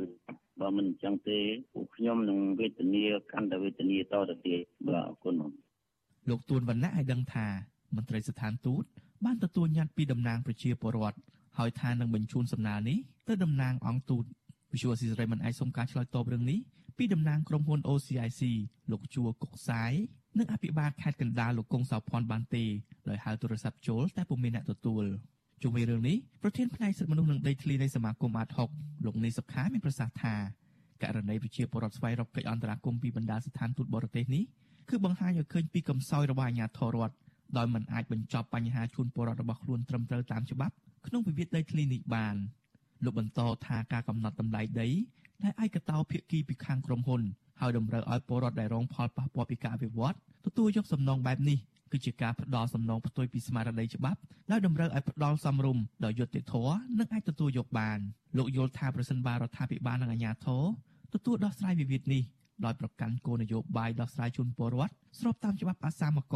[0.61, 1.39] បើមិនអញ្ចឹងទេ
[1.73, 5.33] ពួកខ្ញុំនឹងវេទនាកាន់តែវេទនាតទៅទៀតបាទអរគុណ
[6.29, 7.47] លោកទួនវណ្ណៈឲ្យដឹងថា
[7.95, 8.83] មន្ត្រីស្ថានទូត
[9.25, 11.17] បានទទួលញត្តិពីតំណាងប្រជាពលរដ្ឋ
[11.57, 12.97] ហើយថានឹងបញ្ជូនសំណើនេះ
[13.27, 14.23] ទៅតំណាងអង្គទូត
[14.73, 16.59] វិសុវស៊ីសេរីមិនអាចសុំការឆ្លើយតបរឿងនេះ
[16.97, 18.41] ពីតំណាងក្រុមហ៊ុន OCIC
[18.91, 19.91] លោកជួកុកសាយ
[20.37, 22.65] និងអភិបាលខេត្តកណ្ដាលលោកកុងសោភ័ណ្ឌបានទេ
[23.09, 25.05] ដោយហៅទូរស័ព្ទចូលតែពុំមានអ្នកទទួល
[25.63, 28.47] ជុំវិញរឿងនេះប្រធានផ្នែកសិទ្ធិមនុស្សនិងដីធ្លីនៃសមាគមអាត
[28.77, 30.35] 6លោកនីសុខាមានប្រសាសន៍ថា
[31.03, 34.43] ករណីប្រជាពលរដ្ឋស្វែងរកកិច្ចអន្តរាគមន៍ពីបណ្ដាស្ថានទូតបរទេសនេះ
[34.89, 37.15] គឺបង្ហាញឲ្យឃើញពីកំសោយរបស់អាជ្ញាធររដ្ឋ
[37.57, 40.73] ដោយមិនអាចបញ្ចប់បញ្ហាជូនពលរដ្ឋរបស់ខ្លួនត្រឹមត្រូវតាមច្បាប់
[41.07, 42.35] ក្នុងវិវាទដីធ្លីនេះបាន
[43.03, 44.89] លោកបន្តថាការកំណត់តម្លៃដី
[45.43, 47.21] ដែលឯកតោភាគីពីខាងក្រុមហ៊ុន
[47.59, 51.57] ហើយតម្រូវឲ្យពលរដ្ឋដែលរងផលប៉ះពាល់ពីការវិវត្តទទួលយកសំណងបែបនេះ
[51.91, 54.19] គឺជាការផ្ដល់សំណងផ្ទុយពីស្មារតីច្បាប់
[54.51, 57.99] ដោយតម្រូវឲ្យផ្ដល់សំរុំដោយយុត្តិធម៌និងអាចទទួលយកបាន
[58.37, 60.63] លោកយល់ថាប្រសិនបើរដ្ឋាភិបាលនិងអាជ្ញាធរ
[61.13, 62.23] ទទួលដោះស្រាយវិវាទនេះ
[62.65, 66.35] ដោយប្រកាន់គោលនយោបាយដោះស្រាយជូនពលរដ្ឋស្របតាមច្បាប់អាសាមក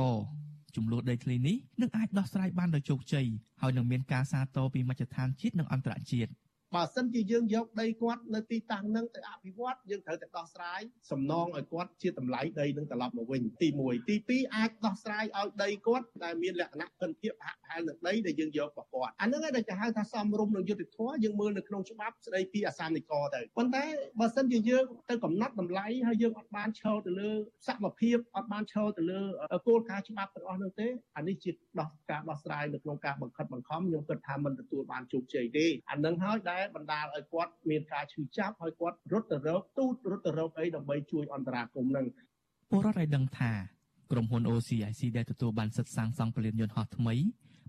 [0.75, 3.27] ចំនួនដីធ្លីនេះនឹងអាចដោះស្រាយបានដោយជោគជ័យ
[3.61, 6.31] ហើយនឹងមានការសាទរពីមជ្ឈដ្ឋានជាតិនិងអន្តរជាតិ
[6.75, 23.83] បបើសិនជាយើងយកដីគាត់នៅទីតាំងហ្នឹងទៅអភិវឌ្ឍយើងត្រូវតែដោះស្រាយសំណងឲ្យគាត់ជាតម្លៃដីនឹងត្រឡប់មកវិញទី1ទី2អាចដោះស្រាយឲ្យដីគាត់ដែលមានលក្ខណៈពិនភាពហាក់ផែលនឹងដីដែលយើងយករបស់គាត់អាហ្នឹងឯងដែលគេហៅថាសំរុំនឹងយុទ្ធធម៌យើងមើលនៅក្នុងច្បាប់ស្ដីពីអាសានិកទៅប៉ុន្តែ
[24.19, 27.31] បើសិនជាយើងទៅកំណត់តម្លៃហើយយើងអត់បានឈរទៅលើ
[27.67, 29.21] សមភាពអត់បានឈរទៅលើ
[29.67, 42.05] គោលការណ៍ច្បាប់ទាំងអស់នោះទេអានេះជាដោះការដោះស្រាយនៅក្នុងការបង្ខិតបង្ខំខ្ញុំគិតថាមិនទទួលបានជោគជ័យទេអានឹងហើយដែលបណ្ដាលឲ្យគាត់មានការឈឺចាប់ហើយគាត់រត់ទៅរកទូតរត់ទៅរកអីដើម្បីជួយអន្តរាគមន៍នឹង
[42.69, 43.51] ពលរដ្ឋឲ្យដឹងថា
[44.11, 47.15] ក្រុមហ៊ុន OCIC ដែលទទួលបានសិទ្ធិសាងសង់ពលានយន្តហោះថ្មី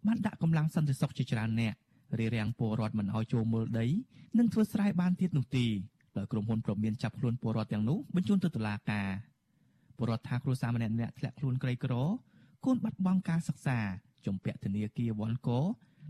[0.07, 1.75] បានដាក់កម្លាំងសន្តិសុខជាច្រើនអ្នក
[2.19, 3.87] រារាំងពលរដ្ឋមិនឲ្យចូលមើលដី
[4.39, 5.67] និងធ្វើស្រែបានទៀតនោះទេ
[6.17, 9.09] ដោយក្រុមហ៊ុនព្រមមានចាប់ខ្លួនពលរដ្ឋទាំងនោះបញ្ជូនទៅតុលាការ
[9.97, 11.95] ពលរដ្ឋថាគ្រួសារម្នាក់ម្នាក់ធ្លាក់ខ្លួនក្រីក្រ
[12.65, 13.79] គូនបាត់បង់ការសិក្សា
[14.27, 15.61] ជំពាក់ធនាគារវ៉ាន់កោ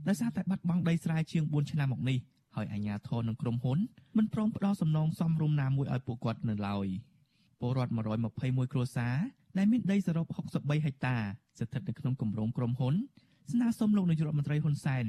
[0.09, 2.19] ដោយសារតែបាត់បង់ដីស្រែជាង4ឆ្នាំមកនេះ
[2.57, 3.79] ហើយអាជ្ញាធរនិងក្រុមហ៊ុន
[4.17, 6.87] មិនព្រមផ្ដល់សំណងសមរម្យណាមួយឲ្យពួកគាត់នៅឡើយ
[7.61, 7.93] ពលរដ្ឋ
[8.33, 9.15] 121គ្រួសារ
[9.59, 10.27] ដែលមានដីសរុប
[10.57, 11.17] 63ហិកតា
[11.59, 12.95] ស្ថិតនៅក្នុងគម្រោងក្រុមហ៊ុន
[13.53, 15.05] ស្នើសុំលោកនាយករដ្ឋមន្ត្រីហ៊ុនសែន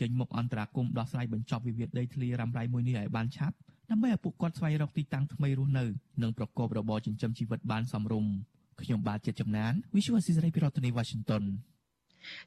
[0.00, 3.56] ចេញមុខអន្តរាគមន៍ដោះស្រាយបញ្ចប់វិវាទដីធ្លីរ៉ាំរ៉ៃមួយនេះឲ្យបានឆាប់
[3.90, 5.84] ដើម្បីឲ្យពួកគាត់ស្វែងរកទីតាំងថ្មីរស់នៅ
[6.22, 8.32] និងប្រកបរបរចិញ្ចឹមជីវិតបានសមរម្យ
[8.82, 11.42] ខ្ញុំបាទចិត្តចំណាន Visual Assisray ពីរដ្ឋធានី Washington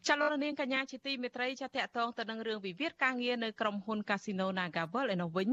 [0.07, 5.49] ចាលោកនាងកញ្ញាជាទីមេត្រីចាតកតងទៅនឹងរឿងវិវាទការងារនៅក្រុមហ៊ុន Casino Nagavel ឯនោះវិញ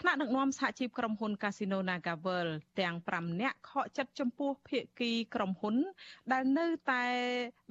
[0.00, 2.48] ថ្នាក់ដឹកនាំសហជីពក្រុមហ៊ុន Casino Nagavel
[2.80, 5.76] ទាំង5នាក់ខកចិត្តចំពោះភាគីក្រុមហ៊ុន
[6.32, 7.04] ដែលនៅតែ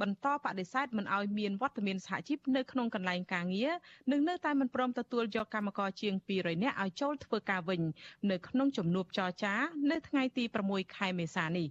[0.01, 3.71] បន្តបដិសេធមិនឲ្យមានវត្តមានសហជីពនៅក្នុងកន្លែងការងារ
[4.11, 7.81] និងនៅតែមិនព្រមទទួលយកកម្មករជាង200នាក់ឲ្យចូលធ្វើការវិញ
[8.31, 9.53] នៅក្នុងជំនួបចរចា
[9.91, 11.67] នៅថ្ងៃទី6ខែមេសានេះ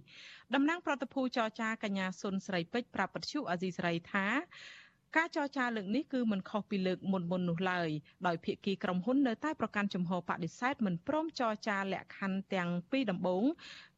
[0.55, 4.25] តំណាងប្រតិភូចរចាកញ្ញាសុនស្រីពេជ្រប្រាប់ពទ្យុអាស៊ីស្រីថា
[5.17, 7.89] ការចរចាលើកនេះគឺមិនខុសពីលើកមុនមុននោះឡើយ
[8.27, 13.43] ដោយភាគីក្រុមហ៊ុននៅតែប្រកាន់ជំហរបដិសេធមិនព្រមចរចាលក្ខខណ្ឌទាំងពីរដំបូង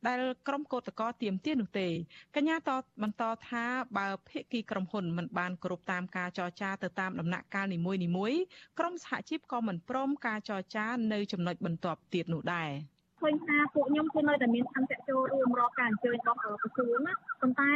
[0.07, 1.87] ដែលក្រុមកោតក្រទៀមទានោះទេ
[2.35, 2.69] កញ្ញាត
[3.03, 3.63] បន្តថា
[3.97, 8.39] បើភាគីក្រុមហ៊ុនមិនបានគ្រប់តាមការចរចាទៅតាមដំណាក់កាលនីមួយៗ
[8.79, 12.92] ក្រុមសហជីពក៏មិនព្រមការចរចានៅចំណុចបន្ទាប់ទៀតនោះដែរ
[13.23, 17.69] ឃើញថាពួកខ្ញុំគឺនៅតែមានឆន្ទៈចូលរួមរកការអញ្ជើញរបស់ក្រសួងណាប៉ុន្តែ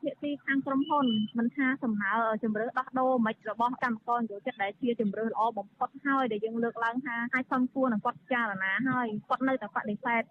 [0.00, 1.06] ភាគីខាងក្រុមហ៊ុន
[1.38, 10.22] មិនថាសំណើជំរឿដោះដូរមិនរបស់កម្មករយោចិត្តដែលជាជំរឿល្អបំផុតហើយដែលយើងលើកឡើងថាអាចសំគួរនឹងគាត់ពិចារណាហើយគាត់នៅតែបដិសេធ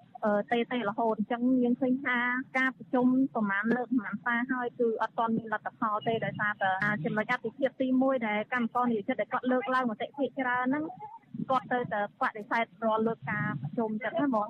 [0.51, 2.17] តេតេរហូតអញ្ចឹងយើងឃើញថា
[2.57, 6.71] ការប្រជុំប្រហែលលើកប្រហែលសាហើយគឺអត់ទាន់មានលទ្ធផលទេដោយសារតែ
[7.05, 10.85] ចំណុចអតិភិបទី1ដែលកម្មករនិយោជិតដែលគាត់លើកឡើងមតិភាគច្រើនហ្នឹង
[11.49, 14.49] គាត់ទៅតែបដិសេធរាល់លើកការប្រជុំចឹងណាហ្មង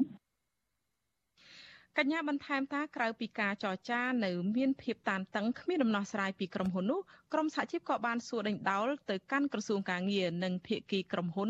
[1.97, 6.99] កញ្ញាបន្ថែមថាក្រៅពីការចរចានៅ មានភាពតានតឹងគ្មានដំណោះស្រាយពីក្រុមហ៊ុននោះ
[7.33, 11.49] ក្រមសហជីពក៏បានសួរដេញដោលទៅកាន់ក្រសួងការងារនិងភាគីក្រុមហ៊ុន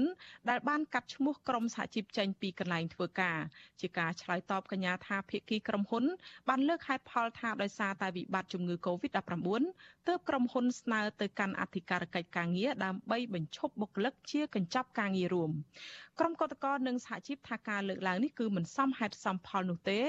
[0.50, 3.40] ដែលបានកាត់ឈ្មោះក្រមសហជីពចេញពីកន្លែងធ្វើការ
[3.82, 6.04] ជាការឆ្លើយតបកញ្ញាថាភាគីក្រុមហ៊ុន
[6.50, 9.62] បានលើកហេតុផលថាដោយសារតែវិបត្តិជំងឺ Covid-19
[10.08, 15.52] ទើបក្រុមហ៊ុនស្នើទៅកាន់អធិការកិច្ចការងារដើម្បីបញ្ឈប់បុគ្គលិកជាកញ្ចប់ការងាររួម
[16.20, 20.00] ក្រុមកតកនិងសហជីពថាការលើកឡើងនេះគឺមិនសមហេតុសមផលនោះទេ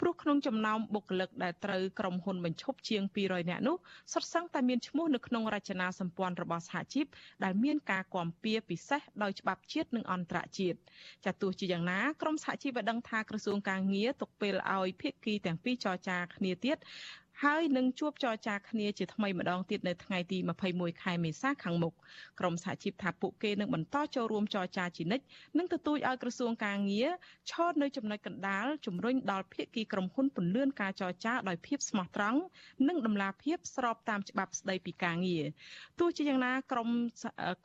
[0.00, 3.76] ព្រោះក្នុងចំណោមបុគ្គលិកដែលត្រូវក្រុមហ៊ុនបញ្ឈប់ជាង200នាក់នោះ
[4.12, 7.06] សុទ្ធសឹងតែមានឈ្មោះនៅក្នុងរចនាសម្ព័ន្ធរបស់សហជីព
[7.44, 10.78] ដែលមានការគាំពៀពិសេសដោយច្បាប់ជាតិនិងអន្តរជាតិ
[11.24, 16.76] ចាទោះជាយ៉ាងណាក្រមសហជីពបានដឹងថាក្រសួងការងារទុកពេលឲ្យភាគីទាំងពីរចរចាគ្នាទៀត
[17.42, 20.38] ហើយនឹងជួបចរចាគ្នាជាថ្មីម្ដងទៀតនៅថ្ងៃទី
[20.70, 21.94] 21ខែមេសាខាងមុខ
[22.40, 25.24] ក្រមសហជីពថាពួកគេនឹងបន្តចូលរួមចរចាជានិច្ច
[25.58, 27.10] និងទទូចឲ្យក្រសួងការងារ
[27.50, 32.38] ឈរនៅចំណុចកណ្ដាលជំរុញដល់ភាគីក្រុមហ៊ុនពន្លឿនការចរចាដោយភាពស្មោះត្រង់
[32.88, 35.44] និងដំណាភាពស្របតាមច្បាប់ស្តីពីការងារ
[35.98, 36.88] ទោះជាយ៉ាងណាក្រម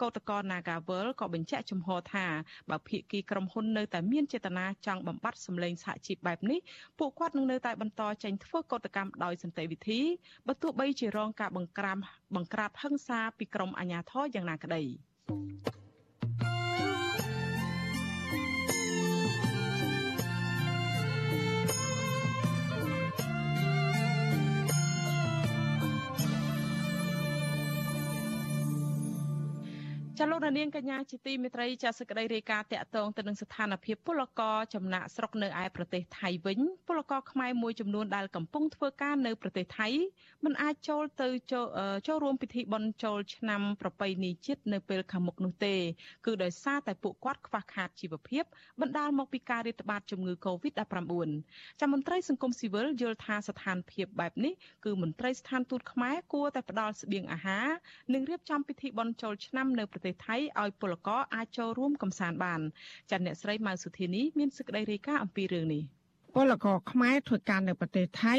[0.01, 2.25] កោតក្រ Nagavel ក៏បញ្ជាក់ជំហរថា
[2.69, 6.59] បើភាគីក្រុមហ៊ុននៅតែមានចេតនាចង់បំបត្តិសម្លេងសហជីពបែបនេះ
[6.99, 10.01] ពួកគាត់នឹងនៅតែបន្តចេញធ្វើកោតកម្មដោយសន្តិវិធី
[10.47, 11.97] បើទោះបីជារងការបង្ក្រាប
[12.35, 14.83] បង្ក្រាបហិង្សាពីក្រមអាជ្ញាធរយ៉ាងណាក្តី។
[30.21, 39.87] ចាលោកនាងកញ្ញាជាទីមេត្រីចាសក្តីរាយការណ៍តកតងទៅនឹងស្ថានភាពពលករចំណាក់ស្រុកនៅឯប្រទេសថៃវិញពលករខ្មែរមួយចំនួនដែលកំពុងធ្វើការនៅប្រទេសថៃ
[40.45, 41.27] មិនអាចចូលទៅ
[42.07, 45.75] ចូលរួមពិធីបុណ្យចូលឆ្នាំប្រពៃណីជាតិនៅពេលខាងមុខនោះទេ
[46.25, 48.43] គឺដោយសារតែពួកគាត់ខ្វះខាតជីវភាព
[48.81, 51.29] បណ្ដាលមកពីការរាតត្បាតជំងឺ Covid-19
[51.79, 54.53] ចាមន្ត្រីសង្គមស៊ីវិលយល់ថាស្ថានភាពបែបនេះ
[54.85, 57.67] គឺមន្ត្រីស្ថានទូតខ្មែរគួរតែផ្ដល់ស្បៀងអាហារ
[58.13, 62.61] និងរៀបចំពិធីបុណ្យចូលឆ្នាំនៅប្រទេសទេសថៃឲ្យពលករអាចចូលរួមកំសាន្តបាន
[63.11, 65.83] ចាអ្នកស្រីម៉ៅសុធានីមានសេចក្តីរាយការណ៍អំពីរឿងនេះ
[66.35, 68.35] ពលករខ្មែរធ្វើការនៅប្រទេសថៃ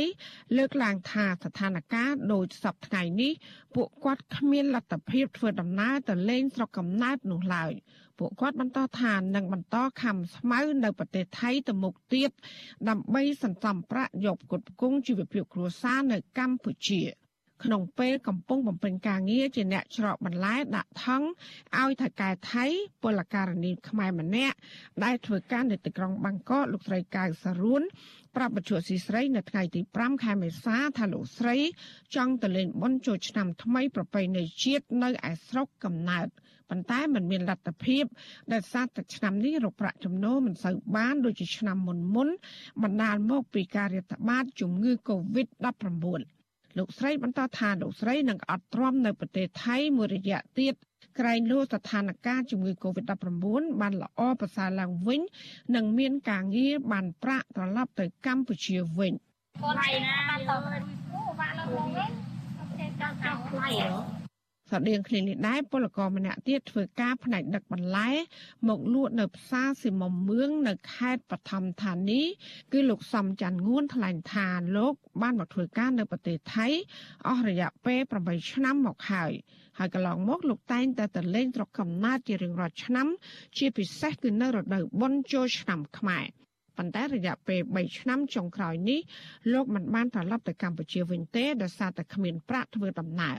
[0.57, 3.33] លើកឡើងថាស្ថានភាពដូចសពថ្ងៃនេះ
[3.75, 7.73] ពួកគាត់គ្មានលទ្ធភាពធ្វើដំណើរទៅលេងស្រុកកំណើតនោះឡើយ
[8.19, 12.31] ពួកគាត់បន្តថានឹងបន្តខំស្មៅនៅប្រទេសថៃទៅមុខទៀត
[12.89, 17.03] ដើម្បីសន្សំប្រាក់យកផ្គត់ផ្គង់ជីវភាពគ្រួសារនៅកម្ពុជា
[17.65, 21.27] ក្នុងពេលកំពុងបំពេញការងារជាអ្នកច្រកបន្លែដាក់ថង់
[21.79, 22.65] ឲ្យថៅកែថៃ
[23.03, 24.57] ពលករនីខ្មែរម្នាក់
[25.05, 27.83] ដែលធ្វើការនៅទីក្រុងបាងកកលោកស្រីកៅសរួន
[28.37, 31.57] ប្រាប់បច្ចុប្បន្នស៊ីស្រីនៅថ្ងៃទី5ខែមេសាថាលោកស្រី
[32.15, 36.29] ចង់ទៅលេងបុណ្យចូលឆ្នាំថ្មីប្រពៃណីជាតិនៅឯស្រុកកំណើត
[36.71, 38.05] ប៉ុន្តែมันមានលទ្ធភាព
[38.53, 42.29] ដែលសារតែឆ្នាំនេះរកប្រាក់ចំណូលមិនសូវបានដូចជាឆ្នាំមុនមុន
[42.83, 46.40] បណ្ដាលមកពីការរាតត្បាតជំងឺ Covid-19
[46.79, 50.75] លោកស្រីបន្តថាលោកស្រីនឹងអត់ទ្រាំនៅប្រទេសថៃមួយរយៈទៀត
[51.19, 55.21] ក្រែងលោស្ថានភាពជំងឺ Covid-19 បានល្អប្រសើរឡើងវិញ
[55.75, 59.13] និងមានការងារបានប្រាក់ត្រឡប់ទៅកម្ពុជាវិញ
[64.71, 68.11] ស្រដៀងគ្នានេះដែរពលករម្នាក់ទៀតធ្វើការផ្នែកដឹកបន្លែ
[68.69, 72.23] មកលក់នៅផ្សារស៊ីមុំមឿងនៅខេត្តបឋមធានី
[72.73, 76.67] គឺលោកសំច័ន្ទងួនថ្លែងថាលោកបានមកធ្វើការនៅប្រទេសថៃ
[77.29, 79.33] អស់រយៈពេល8ឆ្នាំមកហើយ
[79.79, 83.07] ហើយកន្លងមកលោកតែងតែទៅលេងស្រុកកំណើតជារៀងរាល់ឆ្នាំ
[83.59, 86.27] ជាពិសេសគឺនៅរដូវបុណ្យចូលឆ្នាំខ្មែរ
[86.77, 89.01] ប៉ុន្តែរយៈពេល3ឆ្នាំចុងក្រោយនេះ
[89.53, 93.39] លោកមិនបានត្រឡប់ទៅកម្ពុជាវិញទេដោយសារតែគ្មានប្រាក់ធ្វើដំណើរ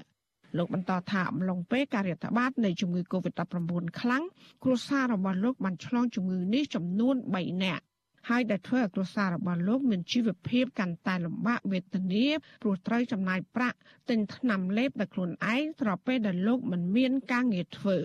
[0.58, 4.24] លោកបន្តថាអំឡុងពេលការរាតត្បាតនៃជំងឺ Covid-19 ខ្លាំង
[4.64, 7.84] គ្រួសាររបស់លោកបានឆ្លងជំងឺនេះចំនួន3នាក់
[8.30, 12.26] ហើយដែលធ្វើឲ្យគ្រួសាររបស់លោកមានជីវភាពកាន់តែលំបាកវេទនា
[12.62, 13.78] ព្រោះត្រូវចំណាយប្រាក់
[14.10, 17.98] ទិញថ្នាំលេបដោយខ្លួនឯងស្របពេលដែលលោកមិនមានការងារធ្វើ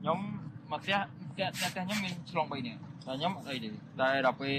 [0.00, 0.18] ខ្ញុំ
[0.70, 0.98] មកផ្ទះ
[1.34, 3.68] ផ្ទះផ្ទះខ្ញុំមានឆ្លង3នាក់តែខ្ញុំអត់អីទេ
[4.00, 4.56] តែដល់ពេល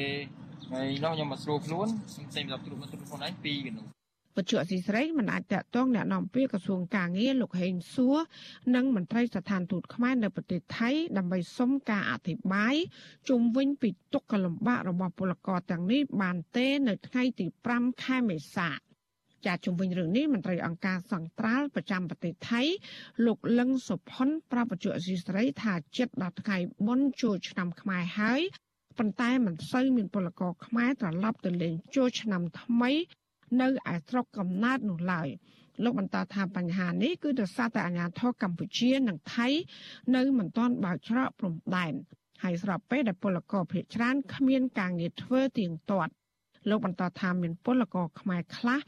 [0.65, 8.18] ថ្ងៃនោះខ្ញុំមកស្រួលខ្លួនខ្ញុំផ្សេងទៅត្រួតមកត្រួតខ្លួនឯង2កណ្វត្ថុអសីស្រីមិនអាចតាក់ទងអ្នកនាំពាក្យក្រសួងការងារលោកហេងសួរ
[8.76, 12.76] និងមន្ត្រីស្ថានទូតខ្មែរនៅប្រទេសថៃដើម្បីសុំការអធិប្បាយ
[13.30, 18.70] ជុំវិញពីទុក្ខលំបាករបស់ពលករទាំងនេះបានទេនៅថ្ងៃទី5ខែមេសា
[19.46, 22.62] ចាជំវិញរឿងនេះមន្ត្រីអង្គការសង្ត្រាល់ប្រចាំប្រទេសថៃ
[23.26, 26.58] លោកលឹងសុផុនប្រាប់បច្ចុប្បន្នស៊ីស្រីថាចិត្តដល់ថ្ងៃ
[26.88, 28.42] បុណ្យចូលឆ្នាំខ្មែរហើយ
[28.98, 32.92] ប៉ុន្តែមិនសូវមានពលករខ្មែរត្រឡប់ទៅលេងចូលឆ្នាំថ្មី
[33.62, 35.28] នៅឯស្រុកកំណើតនោះឡើយ
[35.84, 39.48] លោកបន្តថាបញ្ហានេះគឺដោយសារតែអាជ្ញាធរកម្ពុជានិងថៃ
[40.16, 41.93] នៅមិនទាន់បើកច្រកព្រំដែន
[42.43, 46.14] ហើយស្របពេលដែលពលករភៀសច្រើនគ្មានការងារធ្វើទៀងទាត់
[46.70, 48.80] លោកបន្តថាមានពលករខ្មែរខ្លះ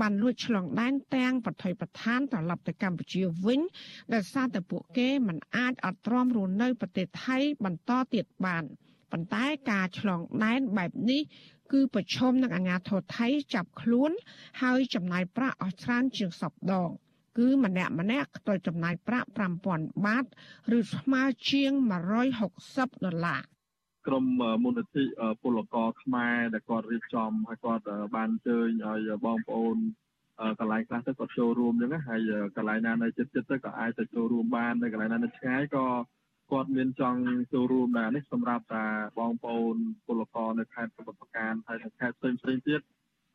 [0.00, 3.60] បានលួចឆ្លងដែនទាំងប្រថុយប្រឋានត្រឡប់ទៅកម្ពុជាវិញ
[4.14, 8.64] ដោយសារតែពួកគេមិនអាចអត់ទ្រាំរស់នៅប្រទេសថៃបន្តទៀតបាន
[9.12, 11.22] ប៉ុន្តែការឆ្លងដែនបែបនេះ
[11.72, 14.10] គឺប្រឈមនឹងអាញាធរថៃចាប់ខ្លួន
[14.62, 16.90] ហើយចំណាយប្រាក់អស់ច្រើនជាងសពដង
[17.38, 19.28] គឺម្នាក់ម្នាក់ត្រូវចំណាយប្រាក់
[19.66, 20.24] 5000បាត
[20.78, 21.72] ឬស្មើជាង
[22.38, 23.42] 160ដុល្លារ
[24.06, 24.24] ក្រម
[24.62, 25.04] មូលនិធិ
[25.42, 27.84] ពលករខ្មែរដែលគាត់រៀបចំហើយគាត់
[28.16, 29.76] បានអញ្ជើញឲ្យបងប្អូន
[30.58, 32.20] កន្លែងខ្លះទៅគាត់ចូលរួមអញ្ចឹងហើយ
[32.56, 35.86] កន្លែងណានៅចិត្តចិត្តទៅក៏អាចទៅចូលរួមបាននៅកន្លែងណានៅឆ្ងាយក៏
[36.52, 37.20] គាត់មានចង់
[37.52, 38.86] ចូលរួមដែរនេះសម្រាប់តែ
[39.18, 39.76] បងប្អូន
[40.06, 42.80] ពលករនៅខេត្តសមុទ្រប្រការហើយនៅខេត្តផ្សេងផ្សេងទៀត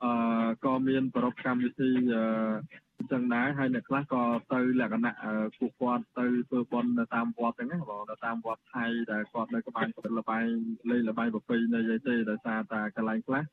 [0.04, 5.14] អឺក៏មានប្រពកម្មវិធីអឺចឹងដែរហើយអ្នកខ្លះក៏ទៅលក្ខណៈ
[5.58, 10.48] ពួកគាត់ទៅធ្វើបន់នៅតាមវត្តហ្នឹងណាបងនៅតាមវត្តថៃដែលគាត់នៅក្បែរក្បិតលបែង
[10.92, 13.44] លេងលបែងប្រពៃណីអីទេដោយសារតែកន្លែងខ្លះ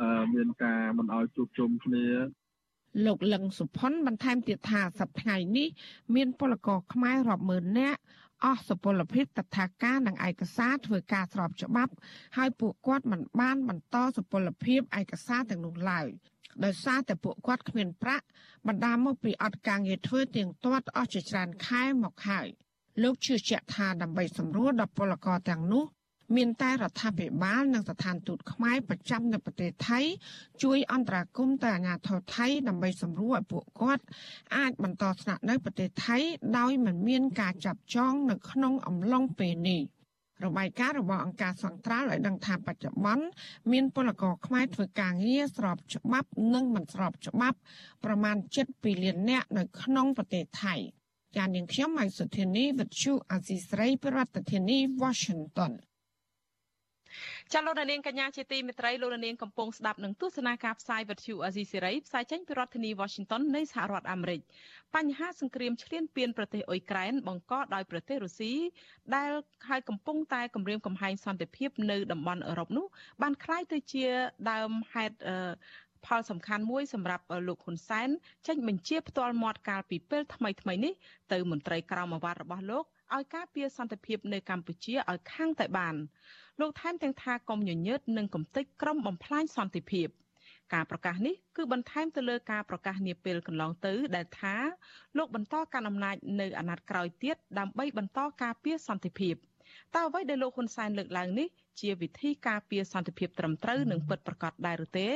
[0.00, 2.06] អឺមានការមិនអោយជួបជុំគ្នា
[3.06, 5.68] លោកលឹងសុផុនបន្ថែមទៀតថាសប្តាហ៍នេះ
[6.14, 8.00] មានពលករខ្មែររាប់ម៉ឺននាក់
[8.42, 11.92] អស់សុពលភាពតថាការនិងឯកសារធ្វើការស្របច្បាប់
[12.36, 16.08] ហើយពួកគាត់មិនបានបន្តសុពលភាពឯកសារទាំងនោះឡើយ
[16.64, 18.26] ដោយសារតែពួកគាត់គ្មានប្រាក់
[18.66, 22.46] បណ្ដាមកពីអត់ការងារធ្វើទៀងទាត់អស់ជាច្រើនខែមកហើយ
[23.02, 25.84] លោកជឿជាក់ថាដើម្បីសម្រួលដល់ពលករទាំងនោះ
[26.36, 30.00] មានតែរដ្ឋាភិបាលនិងស្ថានទូតខ្មែរប្រចាំនៅប្រទេសថៃ
[30.62, 34.04] ជួយអន្តរាគមន៍ទៅអាជ្ញាធរថៃដើម្បីសម្រួលឲ្យពួកគាត់
[34.56, 36.18] អាចបន្តស្នាក់នៅប្រទេសថៃ
[36.58, 39.82] ដោយមិនមានការចាប់ចងនៅក្នុងអំឡុងពេលនេះ
[40.44, 43.24] របាយការណ៍របស់អង្គការសង្ត្រាល់ឲ្យដឹងថាបច្ចុប្បន្ន
[43.72, 47.58] មានពលករខ្មែរធ្វើការងារស្របច្បាប់និងមិនស្របច្បាប់
[48.04, 48.36] ប្រមាណ
[48.68, 50.74] 7លាននាក់នៅក្នុងប្រទេសថៃ
[51.36, 54.18] ចាននាងខ្ញុំម៉ៃសុធានីវិទ្យុអាស៊ីស្រីប្រ
[54.50, 55.72] ធានាធិបតី Washington
[57.53, 64.41] ចាលោកនាងកញ្ញាជាទីមេត្រីលោកនាងកំពុងស្ដាប់នឹងទស្សនាការផ្សាយវិទ្យុអាស៊ីសេរីផ្សាយចេញពីរដ្ឋធានី Washington នៃសហរដ្ឋអាមេរិក
[64.95, 68.53] បញ្ហាសង្គ្រាមឈ្លានពានប្រទេសអ៊ុយក្រែនបង្កដោយប្រទេសរុស្ស៊ី
[69.15, 69.31] ដែល
[69.69, 72.85] ហើយកំពុងតែគម្រាមកំហែងសន្តិភាពនៅតំបន់អឺរ៉ុបនោះ
[73.21, 74.05] បានคล้ายទៅជា
[74.51, 75.15] ដើមហេតុ
[76.07, 78.09] ផលសំខាន់មួយសម្រាប់លោកហ៊ុនសែន
[78.47, 80.93] ចេញបញ្ជាផ្ទាល់មាត់កាលពីពេលថ្មីថ្មីនេះ
[81.31, 82.85] ទៅមន្ត្រីក្រមអាវ៉ាត់របស់លោក
[83.15, 85.95] ឲ្យការពារសន្តិភាពនៅកម្ពុជាឲ្យខាងតែបាន
[86.60, 90.08] លោកថែមទាំងថាកុំញញើតនិងកំទេចក្រុមបំផ្លាញសន្តិភាព
[90.74, 94.54] ការប្រកាសនេះគឺបន្ថែមទៅលើការប្រកាសនាពេលកន្លងទៅដែលថា
[95.16, 99.34] លោកបន្តកាន់អំណាចនៅអាណត្តិក្រោយទៀតដើម្បីបន្តការពារសន្តិភាព
[99.94, 101.48] តើអ្វីដែលលោកហ៊ុនសែនលើកឡើងនេះ
[101.80, 105.08] ជាវិធីការពារសន្តិភាពត្រឹមត្រូវនិងពិតប្រាកដដែរឬទេ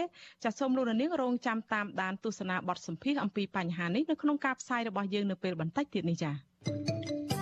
[0.44, 7.37] ចាសសូមលោកនាងរងចាំតាមដានទស្សនាបទសម្ភាសអំពីបញ្ហានេះនៅក្នុងការផ្សាយរបស់យើងនៅពេលបន្តិចទៀតនេះចា៎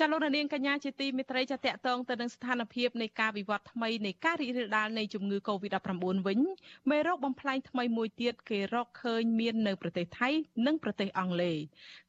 [0.00, 5.92] ចាលោកនាងកញ្ញាជាទីមេត្រីចាតកតងទៅនឹងស្ថានភាពនៃការវិវត្តថ្មីនៃការរីករាលដាលនៃជំងឺ Covid-19
[6.26, 6.40] វិញ
[6.90, 10.28] មេរោគបំផ្លាញថ្មីមួយទៀតគេរកឃើញមាននៅប្រទេសថៃ
[10.66, 11.56] និងប្រទេសអង់គ្លេស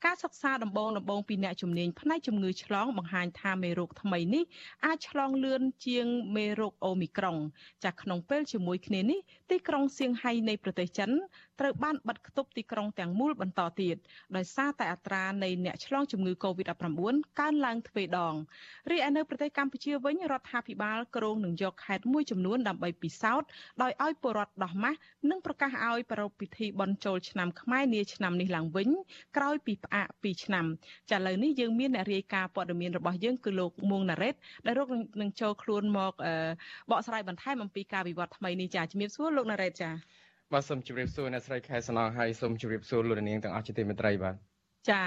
[0.05, 4.43] ការសិក្សាដំបូងដំបូងពីអ្នកជំនាញផ្នែកជំងឺឆ្លងបង្ហាញថាមេរោគថ្មីនេះ
[4.85, 7.37] អាចឆ្លងលឿនជាងមេរោគអូមីក្រុង
[7.85, 9.19] ចាក្នុងពេលជាមួយគ្នានេះ
[9.51, 11.09] ទីក្រុងសៀងហៃនៃប្រទេសចិន
[11.59, 13.95] ត្រូវបានបិទគប់ទីក្រុងទាំងមូលបន្តទៀត
[14.35, 18.35] ដោយសារតែអត្រានៃអ្នកឆ្លងជំងឺ Covid-19 កើនឡើងទ្វេដង
[18.91, 23.47] រីឯនៅប្រទេសកម្ពុជាវិញរដ្ឋាភិបាលគ្រោងនឹងយកខេត្តមួយចំនួនដើម្បីពិសោធន៍
[23.81, 24.99] ដោយឲ្យពលរដ្ឋដោះម៉ាស់
[25.29, 28.89] និងប្រកាសឲ្យប្រារព្ធពិធីបុណ្យចូលឆ្នាំខ្មែរនាឆ្នាំនេះឡើងវិញ
[29.37, 30.65] ក្រោយពីផ្អាក2ឆ្នាំ
[31.09, 34.87] ចាឥឡូវនេះយើងមានអ្នករាយការណ៍ព័ត៌មានរបស់យើងគឺលោកមួងណារ៉េតដែលរក
[35.21, 36.13] នឹងចូលខ្លួនមក
[36.91, 39.91] បកស្រាយបន្ថែមអំពីការវិវត្តថ្មីនេះចាជំរាបសួរលោកណារ៉េតចា
[40.53, 44.35] បាទសូមជម្រាបសួរអ្នកស្រីខែសំណងហើយសូមជម្រាបសួរលោកនាងទាំងអស់ជាទីមេត្រីបាទ
[44.89, 44.99] ចា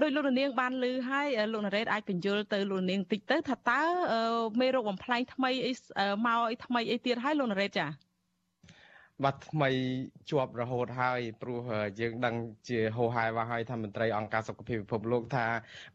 [0.00, 3.82] ដោយលោកនាងបានឮហើយលោកណារ៉េតអាចបញ្យល់ទៅលោកនាងតិចទៅថាតើ
[4.60, 5.72] មេរោគបំផ្លាញថ្មីអី
[6.26, 7.86] មកអីថ្មីអីទៀតហើយលោកណារ៉េតចា
[9.24, 9.70] បាត់ថ្មី
[10.30, 11.60] ជាប់រហូតហើយព្រោះ
[12.00, 12.34] យើងដឹង
[12.68, 15.46] ជាហោហែវ៉ាហើយថាមន្ត្រីអង្គការសុខភាពពិភពលោកថា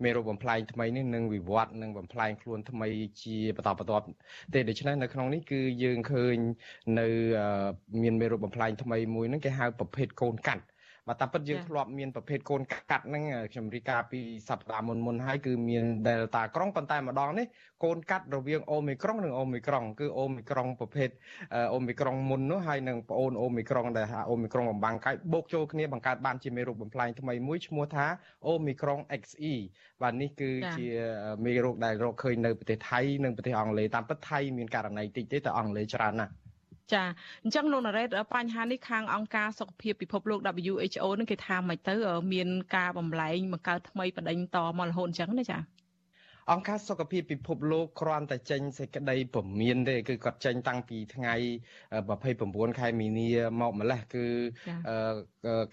[0.03, 2.89] មេរោគបំផ្លែងថ្មីនេះនឹងវិវត្តនឹងបំផ្លែងខ្លួនថ្មី
[3.23, 4.05] ជាបន្តបន្ទាប់
[4.53, 6.37] ទេដូច្នេះនៅក្នុងនេះគឺយើងឃើញ
[6.99, 7.07] នៅ
[8.03, 10.63] មានមេរោគបំផ្លែងថ្មីមួយហ្នឹងគេហៅប្រភេទកូនកាត់
[11.07, 17.45] បាទតាមពិតយើងធ្លាប់មានប្រភេទកូនកាត់ហ្នឹងខ្ញុំរីកាពីសប្តាហ៍មុនមុនហើយគឺមាន Delta ក្រុងប៉ុន្តែម្ដងនេះ
[17.83, 21.09] កូនកាត់រវាងអូមីក្រុងនិងអូមីក្រុងគឺអូមីក្រុងប្រភេទ
[21.73, 28.05] អូមីក្រុងមុននោះហើយនិងប្អូនអូមីក្រុងដែលអូមីក្រុងបំបាំងកាយបូកចូលគ្នាបង្កើតបានជាមេរោគបំផ្លាញថ្មីមួយឈ្មោះថា
[28.47, 29.53] អូមីក្រុង XE
[30.01, 30.87] បាទនេះគឺជា
[31.45, 36.33] មេរោគដែលរកឃើញនៅប្រទេសថៃនិងប្រទេសអង់គ្លេសតាមពិតថៃមានករណីតិចទេតែអង់គ្លេសច្រើនណាស់
[36.93, 37.03] ចា
[37.43, 41.95] អញ្ចឹងលោកណារ៉េតបញ្ហានេះខាងអង្គការសុខភាពពិភពលោក WHO នឹងគេថាមិនទៅ
[42.33, 45.80] មានការបំលែងបង្កើតថ្មីបដិញតមករហូតអញ្ចឹងណាចា
[46.51, 51.35] អង្គការសុខភាពពិភពលោកគ្រាន់តែចេញសេចក្តីពមៀនទេគឺគាត់ចេញតាំងពីថ្ងៃ
[52.07, 53.29] 29ខែមីនា
[53.61, 54.25] មកម្លេះគឺ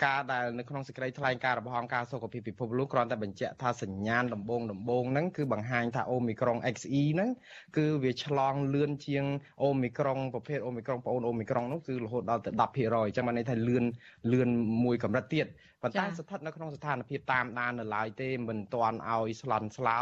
[0.05, 7.31] ការដែលនៅក្នុងសេចក្តីថ្លែងការណ៍របស់អង្គការសុខភាពពិភពលោកគ្រាន់តែបញ្ជាក់ថាសញ្ញាណដំបូងដំបូងហ្នឹងគឺបង្ហាញថាអូមីក្រុង XE ហ្នឹង
[7.76, 9.24] គឺវាឆ្លងលឿនជាង
[9.62, 12.61] អូមីក្រុងប្រភេទអូមីក្រុងប្អូនអូមីក្រុងនោះគឺរហូតដល់ទៅ10%
[13.07, 13.85] អញ្ចឹងបានន័យថាលឿន
[14.33, 14.49] លឿន
[14.85, 15.47] មួយកម្រិតទៀត
[15.83, 20.01] ប៉ុន្តែស្ថិតនៅក្នុងស្ថានភាពតាមដាននៅឡើយទេមិនទាន់ឲ្យស្លន់ស្លោ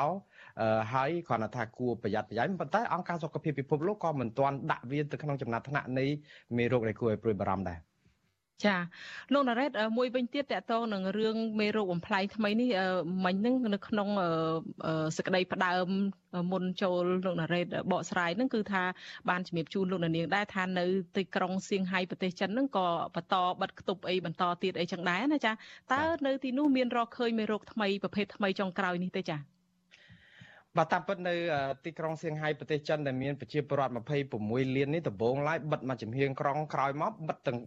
[0.93, 6.07] ហើយគ្រាន់តែថាគួរប្រយ័ត្នប្រយែងប៉ុន្តែអង្គការសុខភាពពិភពលោកក៏មិនទាន់ដាក់វាទៅក្នុងចំណាត់ថ្នាក់នៃ
[6.57, 7.79] មេរោគដែលគួរឲ្យព្រួយបារម្ភដែរ
[8.65, 8.77] ចា
[9.33, 12.71] លោកណារ៉េតមួយវិញទៀតតកតងនឹងរឿងមេរោគបំផ្លាញថ្មីនេះ
[13.25, 14.09] មិញហ្នឹងនៅក្នុង
[15.17, 15.89] សក្តីផ្ដើម
[16.53, 18.83] មុនចូលលោកណារ៉េតបកស្រាយហ្នឹងគឺថា
[19.29, 20.85] បានជំរាបជូនលោកនាងដែរថានៅ
[21.17, 25.53] ទីក្រុងសៀងហៃប្រទេសចិនហ្នឹងក៏បន្តបិទគប់អីបន្តទៀតអីចឹងដែរណាចា
[25.93, 29.56] តើនៅទីនោះមានរកឃើញមេរោគថ្មីប្រភេទថ្មីចុងក្រោយនេះទេចា
[30.79, 31.35] បាទតាមពិតនៅ
[31.85, 33.93] ទីក្រុងសៀងហៃប្រទេសចិនដែលមានប្រជាពលរដ្ឋ
[34.35, 37.59] 26លាននេះដំបូងឡើយបិទមកចំហៀងក្រុងក្រោយមកបិទទាំង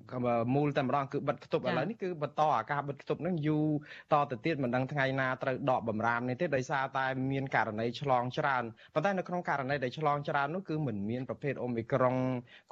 [0.55, 3.67] មូលតែម្ដងគឺបិទគប់ឥឡូវនេះគឺបន្តអាការបិទគប់នឹងយូរ
[4.13, 12.15] តទៅទៀតមិនដឹងថ្ងៃណាត្រូវដកបំរាមនេះទេដោយសារតែមានករណីឆ្លងច្រើនប៉ុន្តែនៅក្នុងករណីដែលឆ្លងច្រើននោះគឺមិនមានប្រភេទអូមីក្រុង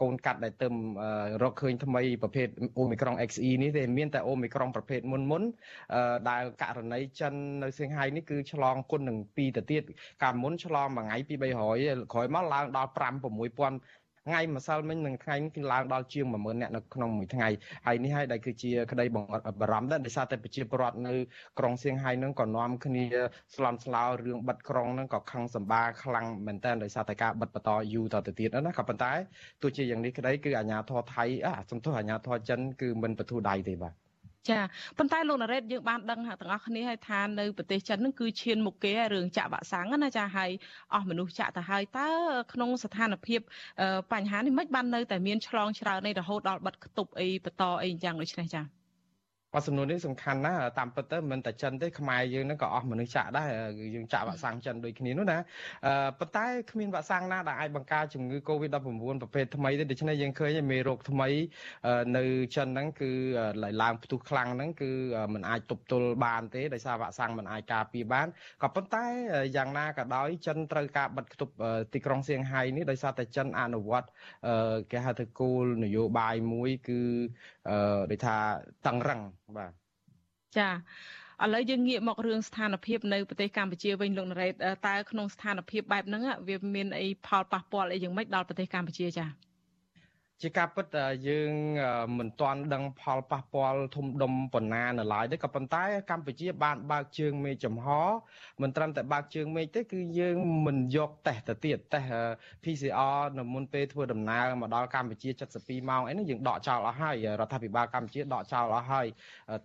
[0.01, 0.67] កូនកាត់ដែលទៅ
[1.43, 2.47] រកឃើញថ្មីប្រភេទ
[2.79, 5.43] អូមីក្រុង XE នេះទេមានតែអូមីក្រុងប្រភេទមុនមុន
[6.29, 7.33] ដែលករណីចិន
[7.63, 9.83] នៅសៀងហៃនេះគឺឆ្លងគុណនឹង2ទៅទៀត
[10.23, 17.49] កាលមុនឆ្លងមួយថ្ងៃពី300ក្រោយមកឡើងដល់5 6000ថ្ងៃម្សិលមិញនឹងថ្ងៃនេះគឺឡើងដល់ជាង10000នាក់នៅក្នុងមួយថ្ងៃ
[17.85, 21.13] ហើយនេះហើយដែលគឺជាក្តីបង្អត់បារម្ភដែរដោយសារតែប្រជាពលរដ្ឋនៅ
[21.59, 23.05] ក្រុងសៀងហៃនឹងក៏នាំគ្នា
[23.55, 29.13] ស្លន់ស្លោរឿងបិទក្រុងនឹងក៏ខឹងសម្បាខ្លាំងមែនតើដោយសារតែការបិទបន្តយូរតទៅទៀតណាក៏ប៉ុន្តែ
[29.61, 34.06] ទោះជាយ៉ាងនេះក្តីគឺអាជ្ញាធរថៃអាសំទោសអាជ្ញាធរចិនគឺមិនបទូដៃទេបាទ
[34.49, 34.59] ចា
[34.97, 40.51] ប៉ុន្តែលោកណារ៉េតយើងបានដឹងទាំងអស់គ្នាហើយថានៅប្រទេសចិនហ្នឹងគឺឈានមុខគេរឿងចាក់វ៉ាក់សាំងណាចាហើយ
[40.93, 42.09] អស់មនុស្សចាក់ទៅហើយតើ
[42.53, 43.39] ក្នុងស្ថានភាព
[44.11, 48.76] បញ្ហានេះមិនបាននៅតែមានឆ្លងច្រើននៃរហូតដល់បិទគប់អីបន្តអីយ៉ាងដូចនេះចា
[49.54, 53.48] បាទសំណួរនេះសំខាន់ណាស់តាមពិតទៅមិនតែចិនទេខ្មែរយើងហ្នឹងក៏អស់មនុស្សចាក់ដែរ
[53.94, 55.38] យើងចាក់វ៉ាក់សាំងចិនដូចគ្នានោះណា
[56.18, 61.28] ប៉ុន្តែគ្មានវ៉ាក់សាំងណាដែលអាចបង្ការជំងឺ Covid-19 ប្រភេទថ្មីទេដូច្នេះយើងឃើញមេរោគថ្មី
[62.16, 62.24] នៅ
[62.56, 63.10] ចិនហ្នឹងគឺ
[63.82, 64.90] ឡើងផ្ទុះខ្លាំងហ្នឹងគឺ
[65.34, 68.26] มันអាចទប់ទល់បានទេដោយសារវ៉ាក់សាំងมันអាចការពារបាន
[68.62, 69.04] ក៏ប៉ុន្តែ
[69.56, 71.52] យ៉ាងណាក៏ដោយចិនត្រូវការបិទគប់
[71.92, 74.08] ទីក្រុងសៀងហៃនេះដោយសារតែចិនអនុវត្ត
[74.90, 77.00] គេហៅថាគោលនយោបាយមួយគឺ
[78.10, 78.36] ដូចថា
[78.88, 79.20] តឹងរឹង
[79.55, 79.71] បាទ
[80.57, 80.69] ចា
[81.43, 84.53] ឥឡូវយើងងាកមករឿងស្ថានភាពនៅប្រទេសកម្ពុជាវិញលោកណារ៉េត
[84.87, 89.46] តើក្នុងស្ថានភាពបែបហ្នឹងវាមានអីផលប៉ះពាល់អីយ៉ាងម៉េចដល់ប្រទេសកម្ពុជាចា៎
[90.41, 90.87] ជាការពិត
[91.27, 91.51] យើង
[92.17, 97.87] មិនទាន់ដឹងផលប៉ះពាល់ធំដុំប៉ុណ្ណានៅឡើយទេក៏ប៉ុន្តែកម្ពុជាបានបើកជើងមេឃចំហ
[98.61, 102.13] មិនត្រឹមតែបើកជើងមេឃទេគឺយើងមិនយកតេស្តទៅទៀតតេស្ត
[102.63, 105.29] PCR នៅមុនពេលធ្វើដំណើរមកដល់កម្ពុជា
[105.59, 109.07] 72ម៉ោងអីហ្នឹងយើងដកចោលអស់ហើយរដ្ឋាភិបាលកម្ពុជាដកចោលអស់ហើយ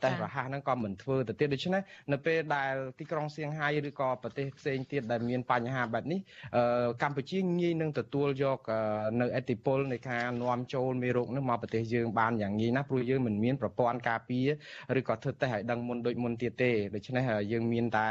[0.03, 6.21] តេស្តរហ័សហ្នឹងក៏មិនធ្វើទៅទៀតដូច្នេះនៅពេលដែលទីក្រុងសៀងហៃឬក៏ប្រទេសផ្សេងទៀតដែលមានបញ្ហាបែបនេះ
[7.03, 8.59] កម្ពុជាងាយនឹងទទួលយក
[9.21, 14.47] នៅអតិពលនៃការនាំចូលមេរោគនេះមកប្រទេសយើងបានយ៉ាងងាយណាស់ព្រោះយើងមិនមានប្រព័ន្ធការពារ
[14.99, 18.09] ឬក៏ធ្វើតេស្តឲ្យដឹងមុនដូចមុនទៀតទេដូច្នេះយើងមានតែ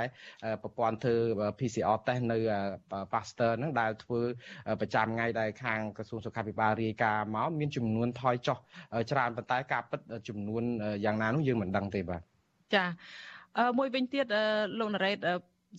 [0.63, 1.15] ប្រព័ន្ធធ្វើ
[1.59, 2.37] PCR តេស្តនៅ
[3.13, 4.21] Pasteur ហ្នឹងដែលធ្វើ
[4.81, 8.57] ប្រចាំថ្ងៃដែលខាងក្រសួងសុខាភិបាលរាយការណ៍មកមានចំនួនថយចុះ
[9.11, 10.63] ច្រើនប៉ុន្តែការពិតចំនួន
[11.05, 12.21] យ៉ាងណានោះយើងមិនដឹងទេបាទ
[12.75, 12.85] ចា
[13.77, 14.25] មួយវិញទៀត
[14.79, 15.17] លោកណារ៉េត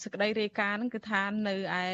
[0.01, 1.85] សេចក្តីរាយការណ៍ហ្នឹងគឺថានៅឯ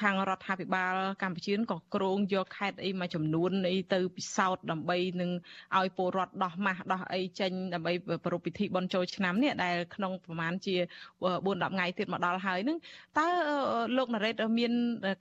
[0.00, 5.30] ខាងរដ្ឋាភិបាល កម្ពុជាក៏គ្រោងយកខេត្តអីមួយចំនួនអីទៅពិសោធន៍ដើម្បីនឹង
[5.78, 7.92] ឲ្យពលរដ្ឋដោះម៉ាស់ដោះអីចេញដើម្បី
[8.26, 10.74] ប្រពៃពិធីបុណ្យចូលឆ្នាំនេះដែលក្នុងប្រហែលជា
[11.20, 12.78] 4 10ថ្ងៃទៀតមកដល់ហើយហ្នឹង
[13.18, 13.28] តើ
[13.96, 14.72] លោកណារ៉េតមាន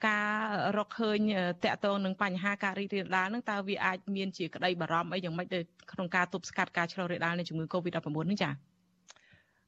[0.07, 0.29] ការ
[0.77, 1.19] រកឃើញ
[1.63, 5.59] តាក់ទងនឹងបញ្ហាការរីករាលដាលហ្នឹងតើវាអាចមានជាក្តីបារម្ភអីយ៉ាងម៉េចទៅ
[5.91, 8.76] ក្នុងការទប់ស្កាត់ការឆ្លងរាលដាលនៃជំងឺ Covid-19 នេះចា៎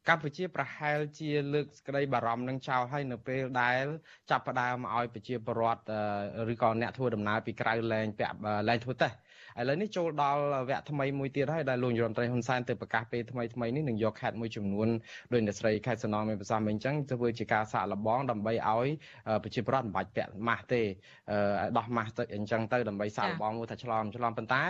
[0.10, 3.86] កម្ពុជាប្រហែលជាលើកក្តីបារម្ភនឹងចោលហើយនៅពេលដែល
[4.30, 5.82] ចាប់ផ្ដើមឲ្យប្រជាពលរដ្ឋ
[6.54, 8.36] ឬក៏អ្នកធ្វើដំណើរពីក្រៅលែងពាក់
[8.70, 9.16] លែងធ្វើតេស្ត
[9.60, 14.88] ឥឡូវនេះចូលដល់វគ្គថ្មីមួយទៀតហើយដែលលោកនាយរដ្ឋមន្ត្រីហ៊ុនសែនទៅប្រកាសពេលថ្មីថ្មីនេះនឹងយកខេត្តមួយចំនួន
[15.34, 18.88] ដោយអ្នកស្រីខេត្តសំណងមានប្រសាសន៍មិញអញ្ចឹងធ្វើជាការសាកល្បងដើម្បីឲ្យ
[19.44, 20.82] ប្រជាពលរដ្ឋមិនបាច់ពាក់ម៉ាស់ទេ
[21.78, 24.64] ដោះម៉ាស់ទៅអញ្ចឹងទៅដើម្បីសាកល្បងមើលថាឆ្លងឆ្លងប៉ុន្តែ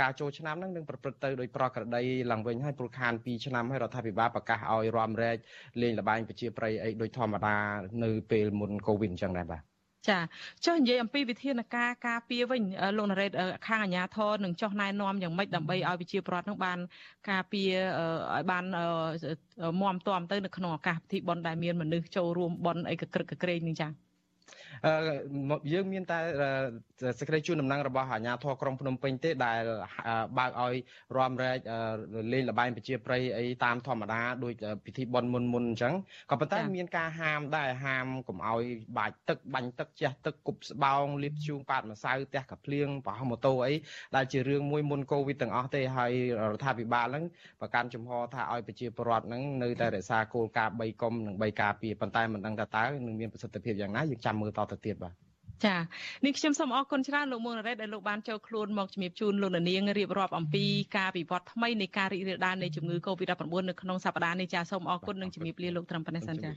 [0.00, 5.36] ការចូលឆ្នាំហ្នឹងនឹងប្រព្រឹត្តទៅដោយប្រក្រតីឡើងវិញហើយពលខាន2ឆ្នាំហើយរដ្ឋាភិបាលប្រកាសឲ្យរំលែក
[5.82, 7.56] លេងលបែងប្រជាប្រិយអីដូចធម្មតា
[8.04, 9.62] នៅពេលមុនកូវីដអញ្ចឹងដែរបាទ
[10.08, 10.18] ចា
[10.64, 12.62] ចុះនិយាយអំពីវិធានការការពារវិញ
[12.96, 13.32] លោកណារ៉េត
[13.68, 16.78] ខាងអាជ្ញាធរនឹងចុះណែនាំយ៉ាងម៉េចដើម្បីឲ្យវិជាប្រដ្ឋនឹងបាន
[17.30, 17.70] ការពារ
[18.34, 18.64] ឲ្យបាន
[19.80, 23.88] មមទាំទៅនៅក្នុងឱកាសពិធីបុណ្យដែលមានមនុស្សចូលរួមបុណ្យអីកក្រឹកកក្រែងនេះចា
[25.72, 26.20] យើងមានតែ
[27.18, 29.60] សេចក្តីជូនដំណឹងរបស់អាជ្ញាធរក្រុងភ្នំពេញទេដែល
[30.38, 30.74] បើកឲ្យ
[31.16, 31.58] រំលែក
[32.32, 34.54] លេងលបែងប្រជាប្រិយអីតាមធម្មតាដូច
[34.84, 35.94] ពិធីបុណ្យមុនមុនអញ្ចឹង
[36.30, 38.64] ក៏ប៉ុន្តែមានការហាមដែរហាមកុំឲ្យ
[38.98, 43.74] បាច់ទឹកបាញ់ទឹកជះទឹកគប់ស្បោងលាបជូងប៉ាតម្សៅផ្ទះកាភ្លៀងប្រហោះម៉ូតូអី
[44.16, 46.12] ដែលជារឿងមួយមុនកូវីដទាំងអស់ទេហើយ
[46.50, 47.24] រដ្ឋាភិបាលហ្នឹង
[47.60, 55.14] ប្រកាន់ជំហរថាឲ្យប្រជាពលរដ្ឋហ្នឹងនៅតែរក្សាគោលការណ៍3កុំនិង3ការពារប៉ុន្តែមិនដឹងថាតើនឹងមានប្រសិទ្ធភាពយ៉ាងណាយើងចាំមើលតទៅទៀតបាទ
[55.66, 55.76] ចា
[56.24, 60.64] នេះខ្ញុំសូមអរគុណច្រើនលោកមុនរ៉េតដែលលោកបានចូលខ្លួនមកជំរាបជូនលោកនាងរៀបរាប់អំពី
[60.96, 66.50] ការវិវត្តថ្មីនៃការរីករាលដាលនៃជំងឺ Covid-19 នៅក្នុងសប្តាហ៍នេះចាសូមអរគុណនិងជំរាបលាលោកត្រឹមប៉ុណ្ណេះសិនចា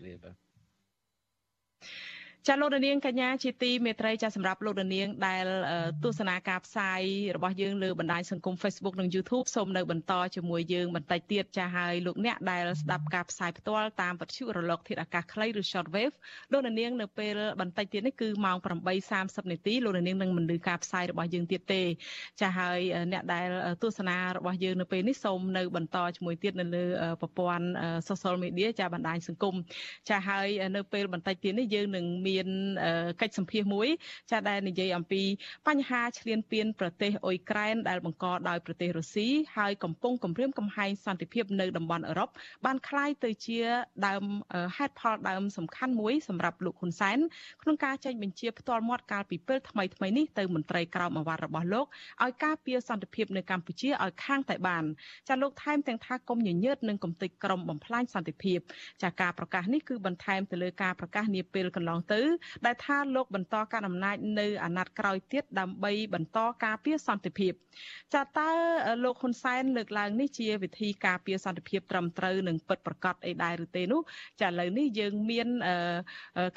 [2.50, 5.46] ចាលោកនាងកញ្ញាជាទីមេត្រីចាសម្រាប់លោកនាងដែល
[6.04, 7.02] ទស្សនាការផ្សាយ
[7.36, 16.16] របស់យើងលើបណ្ដាញសង្គម Facebook និង YouTube សូមនៅបន្តជាមួយយើងបន្តិចទៀតចាហើយលោកអ្នកដែលស្ដាប់ការផ្សាយផ្ទាល់តាមវិទ្យុរលកធាតុអាកាសខ្លីឬ Shortwave
[16.52, 18.58] លោកនាងនៅពេលបន្តិចទៀតនេះគឺម៉ោង
[19.04, 21.82] 8:30នាទីលោកនាងនឹងមិនលឺការផ្សាយរបស់យើងទៀតទេ
[22.42, 22.80] ចាហើយ
[23.12, 23.48] អ្នកដែល
[23.84, 26.86] ទស្សនារបស់យើងនៅពេលនេះសូមនៅបន្តជាមួយទៀតនៅលើ
[27.22, 27.66] ប្រព័ន្ធ
[28.10, 29.56] social media ចាបណ្ដាញសង្គម
[30.10, 32.49] ចាហើយនៅពេលបន្តិចទៀតនេះយើងនឹងមាមាន
[33.21, 33.89] កិច្ចសម្ភាសមួយ
[34.31, 35.23] ចាដែលនិយាយអំពី
[35.69, 42.29] បញ្ហាឈ្លានពានប្រទេសអ៊ុយក្រែនដែលបង្កដោយប្រទេសរុស្ស៊ីហើយកំពុងគំរាមកំហែងសន្តិភាពនៅតំបន់អឺរ៉ុប
[42.67, 43.59] បានคล้ายទៅជា
[44.07, 44.25] ដើម
[44.77, 47.19] ហេតុផលដើមសំខាន់មួយសម្រាប់លោកហ៊ុនសែន
[47.63, 51.87] ក្នុងការចេញបញ្ជាផ្ទាល់មាត់កាលពីពេលថ្មីថ្មីនេះទៅមន្ត្រីក្រមអាវ៉ាត់របស់លោក
[52.23, 54.85] ឲ្យការពារសន្តិភាពនៅកម្ពុជាឲ្យខាងតែបាន
[55.29, 58.59] ចាលោកថែមទាំងថាកុំញញើតនឹងគំតិចក្រមបំផ្លាញសន្តិភាព
[59.03, 62.21] ចាការប្រកាសនេះគឺបន្ថែមទៅលើការប្រកាសនាពេលកន្លងទៅ
[62.66, 67.54] ដែលថាលោកបន្តការអំណាចនៅអាណត្តិក្រោយទៀតដើម្បីបន្តការពារសន្តិភាព
[68.14, 68.50] ចាតើ
[69.04, 74.02] លោកហ៊ុនសែនលើកឡើងនេះជាវិធីការពារសន្តិភាពត្រឹមត្រូវនិងពិតប្រាកដអីដែរឬទេនោះ
[74.42, 75.48] ចាឥឡូវនេះយើងមាន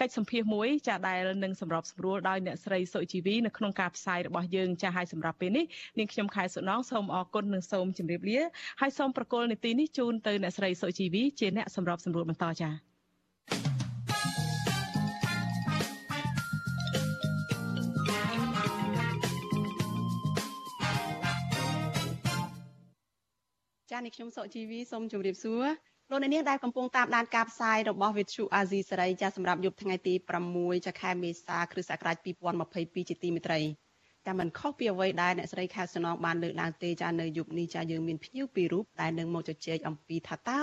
[0.01, 5.65] កិច្ចសម្ភាសមួយ ចាដែលនឹងសម្របសម្រួលដោយអ្នកស្រីសុជីវីនៅក្នុងការផ្សាយរបស់យើងចាឲ្យសម្រាប់ពេលនេះ
[5.99, 8.41] នាងខ្ញុំខែសុណងសូមអរគុណនិងសូមជម្រាបលា
[8.81, 12.88] ហើយសូមប្រកល់នីតិនេះជូនទៅអ្នកស្រីសុជីវីជាអ្នកសម្របសម្រួលបន្តចា
[23.99, 25.65] ចានេះខ្ញុំសុជីវីសូមជម្រាបសួរ
[26.11, 30.15] លោកអ្នកនាងដែលកំពុងតាមដានការផ្សាយរបស់ Vithu Azizi សេរីចាសម្រាប់យប់ថ្ងៃទី
[30.51, 32.17] 6ចខែមេសាគ្រិស្តសករាជ
[32.65, 33.61] 2022ជាទីមេត្រី
[34.27, 40.61] តែមិនខុសពីអ្វីដែលអ្នកស្រីខែសំណងបានលើកឡើងទេចានៅយុគនេះចាយើងមានភ្ញៀវពីររូបដែលនឹងមកជជែកអំពីថាតើ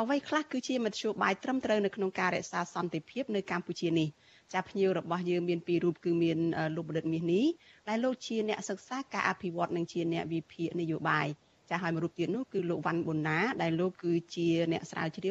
[0.00, 4.08] អ្វីខ្លះគឺជាមធ្យោបាយត្រឹមត្រូវនៅក្នុងការរក្សាសន្តិភាពនៅកម្ពុជានេះ
[4.54, 6.38] ចាភ្ញៀវរបស់យើងមានពីររូបគឺមាន
[6.76, 7.44] លោកបណ្ឌិតមាសនេះ
[7.88, 11.28] ដែលលោកជាអ្នកសិក្សាការអភិវឌ្ឍនិងជាអ្នកវិភាគនយោបាយ
[11.70, 15.28] ចាហើយមួយរូបទៀតនោះគឺលោកវ៉ាន់ប៊ុនណាដែលលោកគឺជាអ្នកស្រាវជ្រាវ